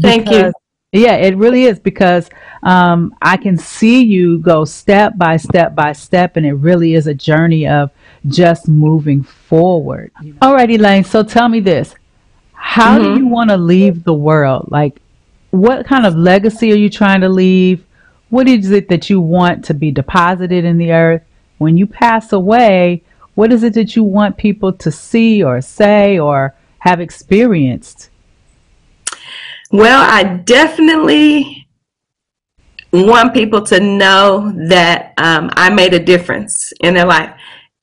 thank 0.02 0.30
you 0.30 0.54
yeah 0.94 1.16
it 1.16 1.36
really 1.36 1.66
is 1.66 1.80
because 1.80 2.30
um, 2.64 3.14
i 3.22 3.36
can 3.36 3.58
see 3.58 4.04
you 4.04 4.38
go 4.40 4.64
step 4.64 5.18
by 5.18 5.36
step 5.36 5.76
by 5.76 5.92
step 5.92 6.38
and 6.38 6.46
it 6.46 6.54
really 6.54 6.94
is 6.94 7.08
a 7.08 7.14
journey 7.14 7.68
of 7.68 7.92
just 8.28 8.70
moving 8.70 9.22
forward 9.22 10.12
all 10.42 10.54
right 10.54 10.72
elaine 10.72 11.04
so 11.04 11.24
tell 11.24 11.50
me 11.50 11.60
this 11.60 11.96
how 12.64 12.98
mm-hmm. 12.98 13.14
do 13.16 13.20
you 13.20 13.28
want 13.28 13.50
to 13.50 13.58
leave 13.58 14.06
the 14.06 14.14
world? 14.14 14.70
Like, 14.72 15.02
what 15.52 15.86
kind 15.86 16.06
of 16.06 16.16
legacy 16.16 16.72
are 16.72 16.78
you 16.78 16.90
trying 16.90 17.20
to 17.20 17.28
leave? 17.28 17.86
What 18.30 18.48
is 18.48 18.72
it 18.72 18.88
that 18.88 19.10
you 19.10 19.20
want 19.20 19.66
to 19.66 19.74
be 19.74 19.92
deposited 19.92 20.64
in 20.64 20.78
the 20.78 20.94
earth? 20.94 21.24
When 21.58 21.76
you 21.76 21.86
pass 21.86 22.32
away, 22.32 23.04
what 23.36 23.52
is 23.52 23.64
it 23.64 23.74
that 23.74 23.98
you 23.98 24.06
want 24.06 24.38
people 24.38 24.72
to 24.72 24.92
see 24.92 25.44
or 25.44 25.60
say 25.60 26.18
or 26.18 26.56
have 26.80 27.02
experienced? 27.02 28.10
Well, 29.74 30.08
I 30.08 30.24
definitely 30.24 31.66
want 32.92 33.34
people 33.34 33.64
to 33.64 33.80
know 33.80 34.54
that 34.68 35.14
um, 35.18 35.50
I 35.54 35.72
made 35.72 35.96
a 35.96 36.00
difference 36.00 36.72
in 36.82 36.94
their 36.94 37.08
life. 37.08 37.36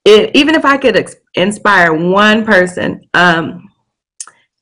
It, 0.04 0.30
even 0.36 0.54
if 0.54 0.64
I 0.64 0.76
could 0.76 0.96
ex- 0.96 1.16
inspire 1.34 1.92
one 1.92 2.44
person, 2.44 3.08
um, 3.12 3.68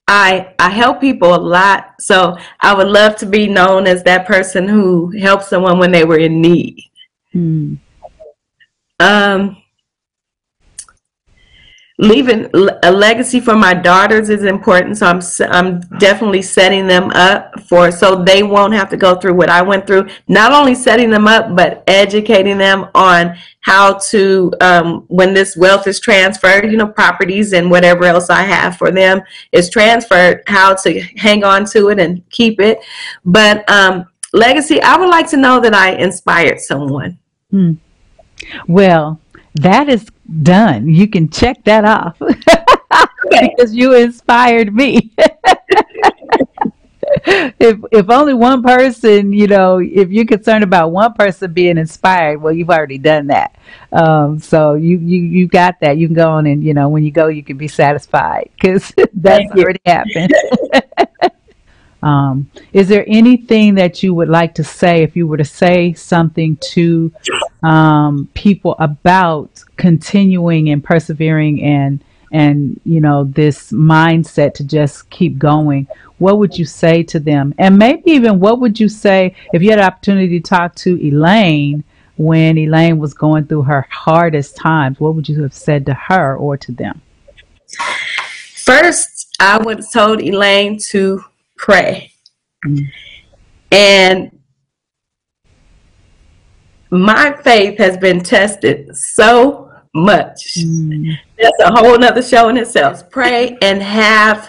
I 0.09 0.55
I 0.59 0.71
help 0.71 1.03
people 1.03 1.35
a 1.35 1.37
lot, 1.37 2.01
so 2.01 2.39
I 2.61 2.73
would 2.73 2.89
love 2.89 3.17
to 3.17 3.27
be 3.27 3.47
known 3.47 3.87
as 3.87 4.03
that 4.05 4.27
person 4.27 4.67
who 4.67 5.13
helped 5.19 5.45
someone 5.45 5.79
when 5.79 5.93
they 5.93 6.05
were 6.07 6.19
in 6.19 6.41
need. 6.41 6.83
Hmm. 7.33 7.75
Um, 9.01 9.63
leaving 12.01 12.49
a 12.85 12.93
legacy 12.93 13.41
for 13.41 13.57
my 13.57 13.75
daughters 13.75 14.31
is 14.31 14.45
important 14.45 14.97
so 14.97 15.05
i'm 15.05 15.21
i'm 15.51 15.81
definitely 15.99 16.41
setting 16.41 16.87
them 16.87 17.11
up 17.11 17.61
for 17.63 17.91
so 17.91 18.23
they 18.23 18.45
won't 18.45 18.73
have 18.73 18.89
to 18.89 18.97
go 18.97 19.17
through 19.17 19.35
what 19.35 19.51
i 19.51 19.61
went 19.61 19.85
through. 19.85 20.09
Not 20.29 20.53
only 20.53 20.77
setting 20.77 21.11
them 21.11 21.27
up 21.27 21.57
but 21.57 21.83
educating 21.89 22.57
them 22.57 22.87
on 22.95 23.37
how 23.61 23.95
to 24.11 24.53
um, 24.61 25.05
when 25.09 25.35
this 25.35 25.57
wealth 25.57 25.89
is 25.89 25.99
transferred 25.99 26.71
you 26.71 26.77
know 26.77 26.87
properties 26.87 27.53
and 27.53 27.69
whatever 27.69 28.05
else 28.05 28.31
i 28.31 28.43
have 28.43 28.77
for 28.77 28.93
them 28.93 29.21
is 29.51 29.69
transferred 29.69 30.45
how 30.47 30.75
to 30.75 31.01
hang 31.17 31.43
on 31.43 31.65
to 31.67 31.89
it 31.89 31.99
and 31.99 32.29
keep 32.31 32.61
it. 32.61 32.79
But 33.25 33.69
um, 33.69 34.07
legacy 34.33 34.81
i 34.83 34.97
would 34.97 35.11
like 35.11 35.29
to 35.31 35.37
know 35.37 35.59
that 35.59 35.75
i 35.75 35.95
inspired 35.97 36.61
someone. 36.61 37.19
Hmm. 37.51 37.73
well 38.69 39.19
that 39.55 39.89
is 39.89 40.07
done. 40.43 40.89
You 40.89 41.09
can 41.09 41.29
check 41.29 41.65
that 41.65 41.85
off 41.85 42.19
because 43.31 43.75
you 43.75 43.95
inspired 43.95 44.75
me. 44.75 45.13
if 47.27 47.79
if 47.91 48.11
only 48.11 48.35
one 48.35 48.63
person, 48.63 49.33
you 49.33 49.47
know, 49.47 49.79
if 49.79 50.11
you're 50.11 50.27
concerned 50.27 50.65
about 50.65 50.91
one 50.93 51.13
person 51.15 51.53
being 51.53 51.79
inspired, 51.79 52.41
well, 52.41 52.53
you've 52.53 52.71
already 52.71 52.99
done 52.99 53.29
that. 53.29 53.57
Um, 53.93 54.39
so 54.39 54.75
you 54.75 54.99
you 54.99 55.23
you 55.23 55.49
got 55.49 55.77
that. 55.81 55.97
You 55.97 56.09
can 56.09 56.15
go 56.15 56.31
on 56.31 56.47
and 56.47 56.63
you 56.63 56.75
know 56.75 56.89
when 56.89 57.05
you 57.05 57.11
go, 57.11 57.29
you 57.29 57.43
can 57.43 57.57
be 57.57 57.69
satisfied 57.69 58.51
because 58.55 58.93
that's 59.15 59.51
already 59.53 59.81
happened. 59.87 60.33
Um, 62.03 62.51
is 62.73 62.89
there 62.89 63.05
anything 63.09 63.75
that 63.75 64.03
you 64.03 64.15
would 64.15 64.29
like 64.29 64.55
to 64.55 64.65
say 64.65 65.03
if 65.03 65.17
you 65.17 65.27
were 65.27 65.37
to 65.37 65.45
say 65.45 65.95
something 65.95 66.57
to 66.73 67.13
um, 67.63 68.29
people 68.35 68.77
about 68.79 69.65
continuing 69.77 70.71
and 70.71 70.83
persevering 70.83 71.63
and 71.63 72.03
and 72.31 72.79
you 72.85 73.01
know 73.01 73.25
this 73.25 73.73
mindset 73.73 74.55
to 74.55 74.65
just 74.65 75.11
keep 75.11 75.39
going? 75.39 75.89
What 76.19 76.39
would 76.39 76.59
you 76.59 76.65
say 76.65 77.03
to 77.05 77.19
them? 77.19 77.55
And 77.59 77.79
maybe 77.79 78.11
even 78.13 78.39
what 78.39 78.61
would 78.61 78.79
you 78.79 78.89
say 78.89 79.35
if 79.53 79.63
you 79.63 79.71
had 79.71 79.79
an 79.79 79.87
opportunity 79.87 80.41
to 80.41 80.49
talk 80.49 80.75
to 80.77 81.01
elaine 81.05 81.85
when 82.17 82.59
elaine 82.59 82.99
was 82.99 83.15
going 83.15 83.47
through 83.47 83.63
her 83.63 83.87
hardest 83.91 84.57
times? 84.57 85.01
What 85.01 85.15
would 85.15 85.29
you 85.29 85.43
have 85.43 85.55
said 85.55 85.87
to 85.87 85.95
her 85.95 86.37
or 86.37 86.57
to 86.59 86.73
them? 86.73 87.01
First 88.55 89.19
i 89.41 89.57
would 89.57 89.79
have 89.79 89.93
told 89.93 90.21
elaine 90.21 90.79
to 90.79 91.25
pray 91.59 92.11
mm. 92.65 92.81
and 93.71 94.31
my 96.91 97.37
faith 97.43 97.79
has 97.79 97.97
been 97.97 98.23
tested 98.23 98.97
so 98.97 99.71
much. 99.95 100.55
Mm. 100.59 101.17
That's 101.39 101.61
a 101.61 101.71
whole 101.71 101.99
nother 101.99 102.23
show 102.23 102.49
in 102.49 102.57
itself. 102.57 103.11
Pray 103.11 103.57
and 103.63 103.83
have 103.83 104.49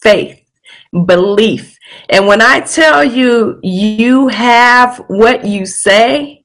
faith, 0.00 0.40
belief. 1.04 1.78
And 2.08 2.26
when 2.26 2.42
I 2.42 2.60
tell 2.60 3.04
you, 3.04 3.60
you 3.62 4.28
have 4.28 5.04
what 5.08 5.44
you 5.44 5.66
say, 5.66 6.44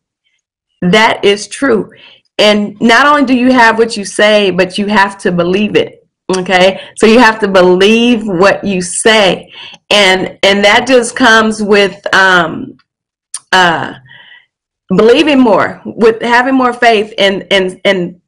that 0.81 1.23
is 1.23 1.47
true. 1.47 1.91
And 2.37 2.79
not 2.81 3.05
only 3.05 3.25
do 3.25 3.35
you 3.35 3.51
have 3.51 3.77
what 3.77 3.97
you 3.97 4.05
say, 4.05 4.51
but 4.51 4.77
you 4.77 4.87
have 4.87 5.17
to 5.19 5.31
believe 5.31 5.75
it. 5.75 6.00
Okay. 6.39 6.81
So 6.97 7.05
you 7.05 7.19
have 7.19 7.39
to 7.39 7.47
believe 7.47 8.27
what 8.27 8.63
you 8.63 8.81
say. 8.81 9.51
And, 9.89 10.37
and 10.43 10.63
that 10.63 10.87
just 10.87 11.15
comes 11.15 11.61
with, 11.61 12.01
um, 12.15 12.77
uh, 13.51 13.93
believing 14.95 15.39
more 15.39 15.81
with 15.85 16.21
having 16.21 16.55
more 16.55 16.73
faith 16.73 17.13
and 17.17 17.45
and 17.51 17.79
and 17.85 18.19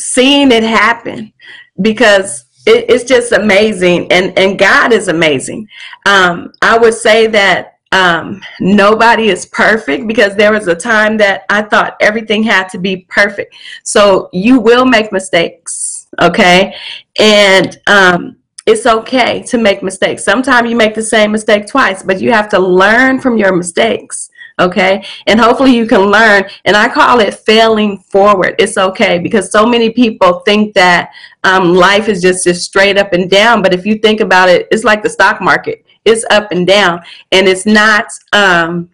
seeing 0.00 0.50
it 0.50 0.62
happen 0.62 1.32
because 1.80 2.46
it, 2.66 2.86
it's 2.88 3.04
just 3.04 3.32
amazing 3.32 4.10
and 4.10 4.36
and 4.38 4.58
god 4.58 4.92
is 4.92 5.08
amazing 5.08 5.66
um 6.06 6.52
i 6.62 6.76
would 6.76 6.94
say 6.94 7.26
that 7.26 7.78
um 7.92 8.40
nobody 8.60 9.28
is 9.28 9.46
perfect 9.46 10.06
because 10.06 10.34
there 10.34 10.52
was 10.52 10.66
a 10.66 10.74
time 10.74 11.16
that 11.16 11.44
i 11.48 11.62
thought 11.62 11.96
everything 12.00 12.42
had 12.42 12.68
to 12.68 12.78
be 12.78 13.06
perfect 13.08 13.54
so 13.84 14.28
you 14.32 14.58
will 14.58 14.84
make 14.84 15.12
mistakes 15.12 15.97
okay? 16.20 16.74
And 17.18 17.78
um 17.86 18.36
it's 18.66 18.84
okay 18.84 19.42
to 19.44 19.56
make 19.56 19.82
mistakes. 19.82 20.22
Sometimes 20.22 20.68
you 20.68 20.76
make 20.76 20.94
the 20.94 21.02
same 21.02 21.32
mistake 21.32 21.66
twice 21.66 22.02
but 22.02 22.20
you 22.20 22.32
have 22.32 22.48
to 22.50 22.58
learn 22.58 23.20
from 23.20 23.38
your 23.38 23.54
mistakes 23.56 24.30
okay? 24.58 25.04
And 25.26 25.40
hopefully 25.40 25.74
you 25.74 25.86
can 25.86 26.02
learn 26.02 26.44
and 26.64 26.76
i 26.76 26.88
call 26.88 27.20
it 27.20 27.34
failing 27.34 27.98
forward. 27.98 28.54
It's 28.58 28.76
okay 28.76 29.18
because 29.18 29.52
so 29.52 29.66
many 29.66 29.90
people 29.90 30.40
think 30.40 30.74
that 30.74 31.10
um, 31.44 31.74
life 31.74 32.08
is 32.08 32.20
just 32.20 32.44
just 32.44 32.64
straight 32.64 32.98
up 32.98 33.12
and 33.12 33.30
down 33.30 33.62
but 33.62 33.74
if 33.74 33.86
you 33.86 33.98
think 33.98 34.20
about 34.20 34.48
it 34.48 34.66
it's 34.70 34.84
like 34.84 35.02
the 35.02 35.10
stock 35.10 35.40
market. 35.40 35.84
It's 36.04 36.24
up 36.30 36.52
and 36.52 36.66
down 36.66 37.02
and 37.32 37.46
it's 37.46 37.66
not 37.66 38.06
um, 38.32 38.90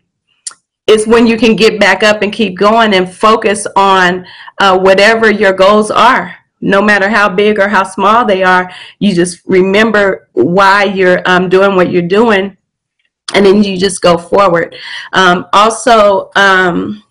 it's 0.87 1.07
when 1.07 1.27
you 1.27 1.39
can 1.39 1.57
get 1.57 1.81
back 1.81 2.03
up 2.03 2.23
and 2.23 2.33
keep 2.33 2.59
going 2.59 2.93
and 2.95 3.11
focus 3.11 3.67
on 3.77 4.27
uh, 4.59 4.79
whatever 4.79 5.31
your 5.31 5.53
goals 5.53 5.91
are 5.91 6.35
no 6.64 6.81
matter 6.83 7.09
how 7.09 7.29
big 7.29 7.59
or 7.59 7.68
how 7.68 7.83
small 7.83 8.24
they 8.24 8.42
are 8.42 8.70
you 8.98 9.14
just 9.14 9.40
remember 9.46 10.29
why 10.33 10.85
you're 10.85 11.22
um, 11.27 11.48
doing 11.48 11.77
what 11.77 11.90
you're 11.90 12.03
doing 12.03 12.57
and 13.35 13.44
then 13.44 13.62
you 13.62 13.77
just 13.77 14.00
go 14.00 14.16
forward. 14.18 14.77
Um, 15.12 15.46
also, 15.53 16.31
um, 16.37 17.03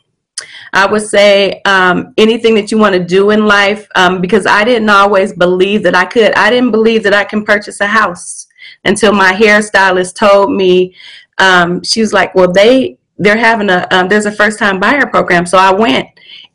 I 0.73 0.85
would 0.85 1.01
say 1.01 1.61
um, 1.65 2.13
anything 2.17 2.55
that 2.55 2.71
you 2.71 2.77
want 2.77 2.93
to 2.93 3.03
do 3.03 3.29
in 3.29 3.45
life, 3.45 3.87
um, 3.95 4.21
because 4.21 4.45
I 4.45 4.63
didn't 4.63 4.89
always 4.89 5.33
believe 5.33 5.83
that 5.83 5.95
I 5.95 6.05
could. 6.05 6.33
I 6.33 6.49
didn't 6.49 6.71
believe 6.71 7.03
that 7.03 7.13
I 7.13 7.23
can 7.23 7.45
purchase 7.45 7.79
a 7.79 7.87
house 7.87 8.47
until 8.85 9.13
my 9.13 9.33
hairstylist 9.33 10.15
told 10.15 10.51
me. 10.51 10.95
Um, 11.37 11.83
she 11.83 12.01
was 12.01 12.13
like, 12.13 12.33
"Well, 12.33 12.51
they 12.51 12.97
they're 13.17 13.37
having 13.37 13.69
a 13.69 13.87
there's 14.09 14.25
a 14.25 14.31
first 14.31 14.57
time 14.57 14.79
buyer 14.79 15.05
program," 15.05 15.45
so 15.45 15.57
I 15.57 15.71
went 15.71 16.07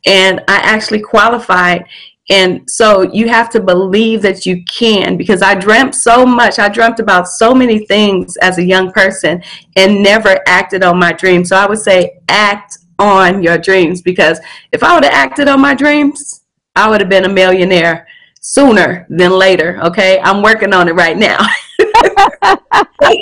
and 0.05 0.41
I 0.47 0.57
actually 0.57 1.01
qualified 1.01 1.85
and 2.29 2.69
so 2.69 3.01
you 3.11 3.27
have 3.27 3.49
to 3.51 3.59
believe 3.59 4.21
that 4.21 4.45
you 4.45 4.63
can 4.65 5.17
because 5.17 5.41
I 5.41 5.55
dreamt 5.55 5.95
so 5.95 6.25
much. 6.25 6.59
I 6.59 6.69
dreamt 6.69 6.99
about 6.99 7.27
so 7.27 7.55
many 7.55 7.85
things 7.87 8.37
as 8.37 8.59
a 8.59 8.63
young 8.63 8.91
person 8.91 9.41
and 9.75 10.03
never 10.03 10.39
acted 10.47 10.83
on 10.83 10.99
my 10.99 11.11
dreams. 11.11 11.49
So 11.49 11.55
I 11.55 11.65
would 11.65 11.79
say 11.79 12.19
act 12.29 12.77
on 12.99 13.41
your 13.41 13.57
dreams 13.57 14.03
because 14.03 14.39
if 14.71 14.83
I 14.83 14.93
would 14.93 15.05
have 15.05 15.13
acted 15.13 15.47
on 15.47 15.59
my 15.59 15.73
dreams, 15.73 16.41
I 16.75 16.87
would 16.89 17.01
have 17.01 17.09
been 17.09 17.25
a 17.25 17.29
millionaire 17.29 18.07
sooner 18.41 19.07
than 19.09 19.31
later. 19.31 19.79
Okay. 19.85 20.19
I'm 20.19 20.43
working 20.43 20.71
on 20.71 20.87
it 20.87 20.93
right 20.93 21.17
now. 21.17 21.39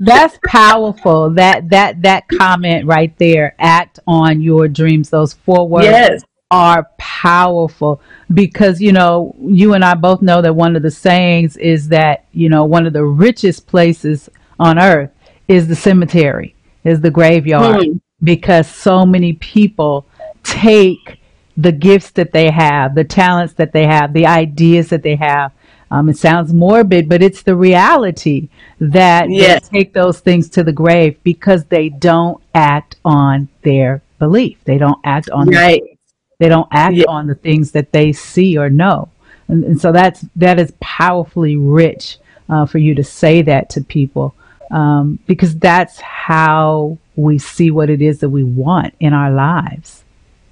That's 0.00 0.38
powerful. 0.46 1.30
That 1.30 1.70
that 1.70 2.02
that 2.02 2.24
comment 2.28 2.86
right 2.86 3.16
there. 3.18 3.54
Act 3.58 4.00
on 4.06 4.40
your 4.40 4.66
dreams. 4.66 5.10
Those 5.10 5.34
four 5.34 5.68
words. 5.68 5.84
Yes 5.84 6.22
are 6.50 6.88
powerful 6.96 8.00
because 8.32 8.80
you 8.80 8.92
know 8.92 9.34
you 9.40 9.74
and 9.74 9.84
I 9.84 9.94
both 9.94 10.22
know 10.22 10.40
that 10.40 10.54
one 10.54 10.76
of 10.76 10.82
the 10.82 10.90
sayings 10.90 11.56
is 11.56 11.88
that 11.88 12.24
you 12.32 12.48
know 12.48 12.64
one 12.64 12.86
of 12.86 12.92
the 12.92 13.04
richest 13.04 13.66
places 13.66 14.30
on 14.58 14.78
earth 14.78 15.10
is 15.46 15.68
the 15.68 15.76
cemetery 15.76 16.54
is 16.84 17.00
the 17.00 17.10
graveyard 17.10 17.84
mm. 17.84 18.00
because 18.22 18.66
so 18.66 19.04
many 19.04 19.34
people 19.34 20.06
take 20.42 21.20
the 21.56 21.72
gifts 21.72 22.10
that 22.12 22.32
they 22.32 22.50
have 22.50 22.94
the 22.94 23.04
talents 23.04 23.54
that 23.54 23.72
they 23.72 23.84
have 23.84 24.12
the 24.12 24.26
ideas 24.26 24.88
that 24.88 25.02
they 25.02 25.16
have 25.16 25.52
um, 25.90 26.08
it 26.08 26.16
sounds 26.16 26.52
morbid 26.52 27.08
but 27.08 27.22
it's 27.22 27.42
the 27.42 27.56
reality 27.56 28.48
that 28.80 29.28
yes. 29.28 29.68
they 29.68 29.80
take 29.80 29.92
those 29.92 30.20
things 30.20 30.48
to 30.48 30.62
the 30.64 30.72
grave 30.72 31.18
because 31.24 31.64
they 31.64 31.90
don't 31.90 32.42
act 32.54 32.96
on 33.04 33.48
their 33.62 34.02
belief 34.18 34.56
they 34.64 34.78
don't 34.78 35.00
act 35.04 35.28
on 35.30 35.48
right. 35.48 35.97
They 36.38 36.48
don't 36.48 36.68
act 36.70 36.94
yeah. 36.94 37.04
on 37.08 37.26
the 37.26 37.34
things 37.34 37.72
that 37.72 37.92
they 37.92 38.12
see 38.12 38.56
or 38.56 38.70
know. 38.70 39.08
And, 39.48 39.64
and 39.64 39.80
so 39.80 39.92
that's 39.92 40.24
that 40.36 40.60
is 40.60 40.72
powerfully 40.80 41.56
rich 41.56 42.18
uh, 42.48 42.66
for 42.66 42.78
you 42.78 42.94
to 42.94 43.04
say 43.04 43.42
that 43.42 43.70
to 43.70 43.80
people 43.80 44.34
um, 44.70 45.18
because 45.26 45.56
that's 45.58 45.98
how 46.00 46.98
we 47.16 47.38
see 47.38 47.70
what 47.70 47.90
it 47.90 48.00
is 48.00 48.20
that 48.20 48.28
we 48.28 48.44
want 48.44 48.94
in 49.00 49.12
our 49.12 49.30
lives. 49.30 50.04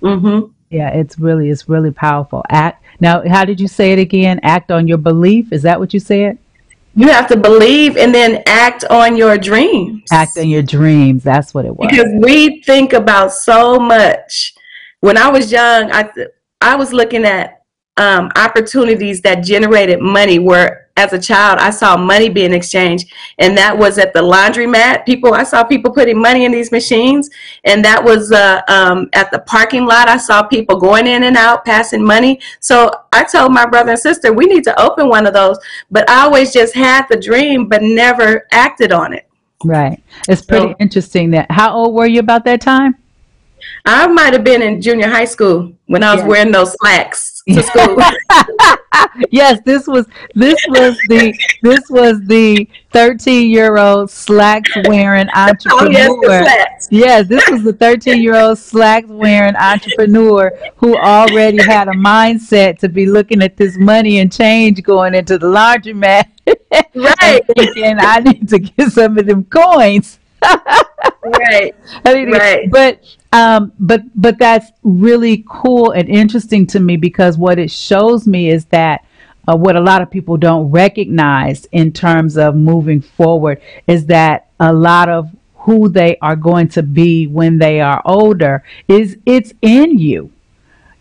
Mm-hmm. 0.03 0.51
Yeah, 0.71 0.91
it's 0.91 1.19
really 1.19 1.51
it's 1.51 1.69
really 1.69 1.93
powerful. 1.93 2.43
Act 2.49 2.83
now. 3.01 3.23
How 3.29 3.45
did 3.45 3.61
you 3.61 3.69
say 3.69 3.93
it 3.93 3.99
again? 3.99 4.41
Act 4.43 4.71
on 4.71 4.89
your 4.89 4.99
belief. 4.99 5.53
Is 5.53 5.63
that 5.63 5.79
what 5.79 5.95
you 5.95 6.01
said? 6.01 6.39
You 6.97 7.09
have 7.09 7.29
to 7.29 7.37
believe 7.37 7.97
and 7.99 8.13
then 8.15 8.43
act 8.47 8.85
on 8.87 9.17
your 9.17 9.37
dreams. 9.37 10.05
Act 10.11 10.39
on 10.39 10.49
your 10.49 10.63
dreams. 10.63 11.23
That's 11.23 11.53
what 11.53 11.67
it 11.67 11.77
was. 11.77 11.89
Because 11.91 12.11
we 12.19 12.63
think 12.63 12.95
about 12.95 13.33
so 13.33 13.79
much 13.79 14.56
when 15.07 15.17
I 15.17 15.31
was 15.31 15.53
young, 15.53 15.93
I 15.93 16.11
I 16.61 16.75
was 16.75 16.93
looking 16.93 17.25
at 17.25 17.63
um, 17.97 18.29
opportunities 18.35 19.23
that 19.23 19.45
generated 19.45 20.01
money. 20.01 20.41
Where 20.41 20.89
as 20.97 21.13
a 21.13 21.21
child, 21.21 21.61
I 21.61 21.71
saw 21.71 21.97
money 21.97 22.29
being 22.29 22.53
exchanged, 22.53 23.07
and 23.39 23.57
that 23.57 23.79
was 23.79 23.99
at 23.99 24.13
the 24.13 24.21
laundromat. 24.21 25.07
People, 25.07 25.33
I 25.33 25.45
saw 25.45 25.63
people 25.63 25.93
putting 25.93 26.21
money 26.21 26.45
in 26.45 26.51
these 26.51 26.73
machines, 26.73 27.31
and 27.63 27.85
that 27.85 28.03
was 28.03 28.33
uh, 28.33 28.63
um, 28.67 29.09
at 29.13 29.31
the 29.31 29.39
parking 29.41 29.87
lot. 29.87 30.09
I 30.09 30.17
saw 30.17 30.43
people 30.43 30.81
going 30.81 31.07
in 31.07 31.23
and 31.23 31.37
out, 31.37 31.65
passing 31.65 32.05
money. 32.05 32.41
So 32.59 32.91
I 33.13 33.23
told 33.23 33.53
my 33.53 33.65
brother 33.65 33.93
and 33.93 34.01
sister, 34.01 34.33
we 34.33 34.47
need 34.47 34.65
to 34.65 34.81
open 34.81 35.09
one 35.09 35.25
of 35.25 35.35
those. 35.35 35.57
But 35.89 36.11
I 36.11 36.25
always 36.25 36.53
just 36.53 36.75
had 36.75 37.07
the 37.09 37.17
dream, 37.17 37.69
but 37.69 37.81
never 37.81 38.49
acted 38.51 38.91
on 38.91 39.13
it. 39.13 39.29
Right. 39.65 40.03
It's 40.29 40.45
pretty 40.45 40.73
so, 40.73 40.77
interesting 40.81 41.31
that. 41.31 41.49
How 41.49 41.73
old 41.73 41.95
were 41.95 42.07
you 42.07 42.19
about 42.19 42.45
that 42.47 42.61
time? 42.61 42.97
I 43.85 44.07
might 44.07 44.33
have 44.33 44.45
been 44.45 44.63
in 44.63 44.81
junior 44.81 45.09
high 45.09 45.25
school 45.25 45.73
when 45.87 46.03
I 46.03 46.13
was 46.13 46.23
yes. 46.23 46.29
wearing 46.29 46.53
those 46.53 46.75
slacks 46.81 47.43
to 47.49 47.63
school. 47.63 47.97
yes, 49.31 49.61
this 49.65 49.87
was 49.87 50.07
this 50.35 50.59
was 50.69 50.99
the 51.09 51.39
this 51.63 51.89
was 51.89 52.21
the 52.25 52.69
13 52.93 53.51
year 53.51 53.77
old 53.79 54.11
slacks 54.11 54.71
wearing 54.87 55.29
entrepreneur. 55.31 55.87
Oh, 56.09 56.21
yes, 56.23 56.89
yes, 56.91 57.29
this 57.29 57.49
was 57.49 57.63
the 57.63 57.73
13 57.73 58.21
year 58.21 58.35
old 58.35 58.59
slacks 58.59 59.09
wearing 59.09 59.55
entrepreneur 59.57 60.53
who 60.77 60.97
already 60.97 61.63
had 61.63 61.89
a 61.89 61.93
mindset 61.93 62.79
to 62.79 62.89
be 62.89 63.07
looking 63.07 63.43
at 63.43 63.57
this 63.57 63.77
money 63.79 64.19
and 64.19 64.33
change 64.33 64.83
going 64.83 65.15
into 65.15 65.39
the 65.39 65.47
laundromat. 65.47 66.27
Right. 66.95 67.43
thinking 67.57 67.97
I 67.99 68.21
need 68.21 68.49
to 68.51 68.59
get 68.59 68.93
some 68.93 69.19
of 69.19 69.27
them 69.27 69.45
coins. 69.45 70.19
right. 70.43 71.75
right. 72.05 72.71
But 72.71 73.01
um, 73.37 73.73
but 73.79 74.01
but 74.15 74.39
that's 74.39 74.73
really 74.83 75.45
cool 75.47 75.91
and 75.91 76.09
interesting 76.09 76.67
to 76.69 76.81
me 76.81 76.97
because 76.97 77.37
what 77.37 77.59
it 77.59 77.71
shows 77.71 78.27
me 78.27 78.49
is 78.49 78.65
that 78.67 79.05
uh, 79.47 79.55
what 79.55 79.77
a 79.77 79.81
lot 79.81 80.01
of 80.01 80.11
people 80.11 80.39
don't 80.39 80.71
recognize 80.71 81.67
in 81.67 81.93
terms 81.93 82.39
of 82.39 82.57
moving 82.57 83.03
forward 83.03 83.61
is 83.87 84.07
that 84.07 84.49
a 84.59 84.73
lot 84.73 85.11
of 85.11 85.29
who 85.55 85.91
they 85.91 86.17
are 86.23 86.35
going 86.35 86.67
to 86.69 86.83
be 86.83 87.27
when 87.27 87.59
they 87.59 87.79
are 87.79 88.01
older 88.07 88.65
is 88.89 89.19
it's 89.27 89.53
in 89.61 89.99
you 89.99 90.33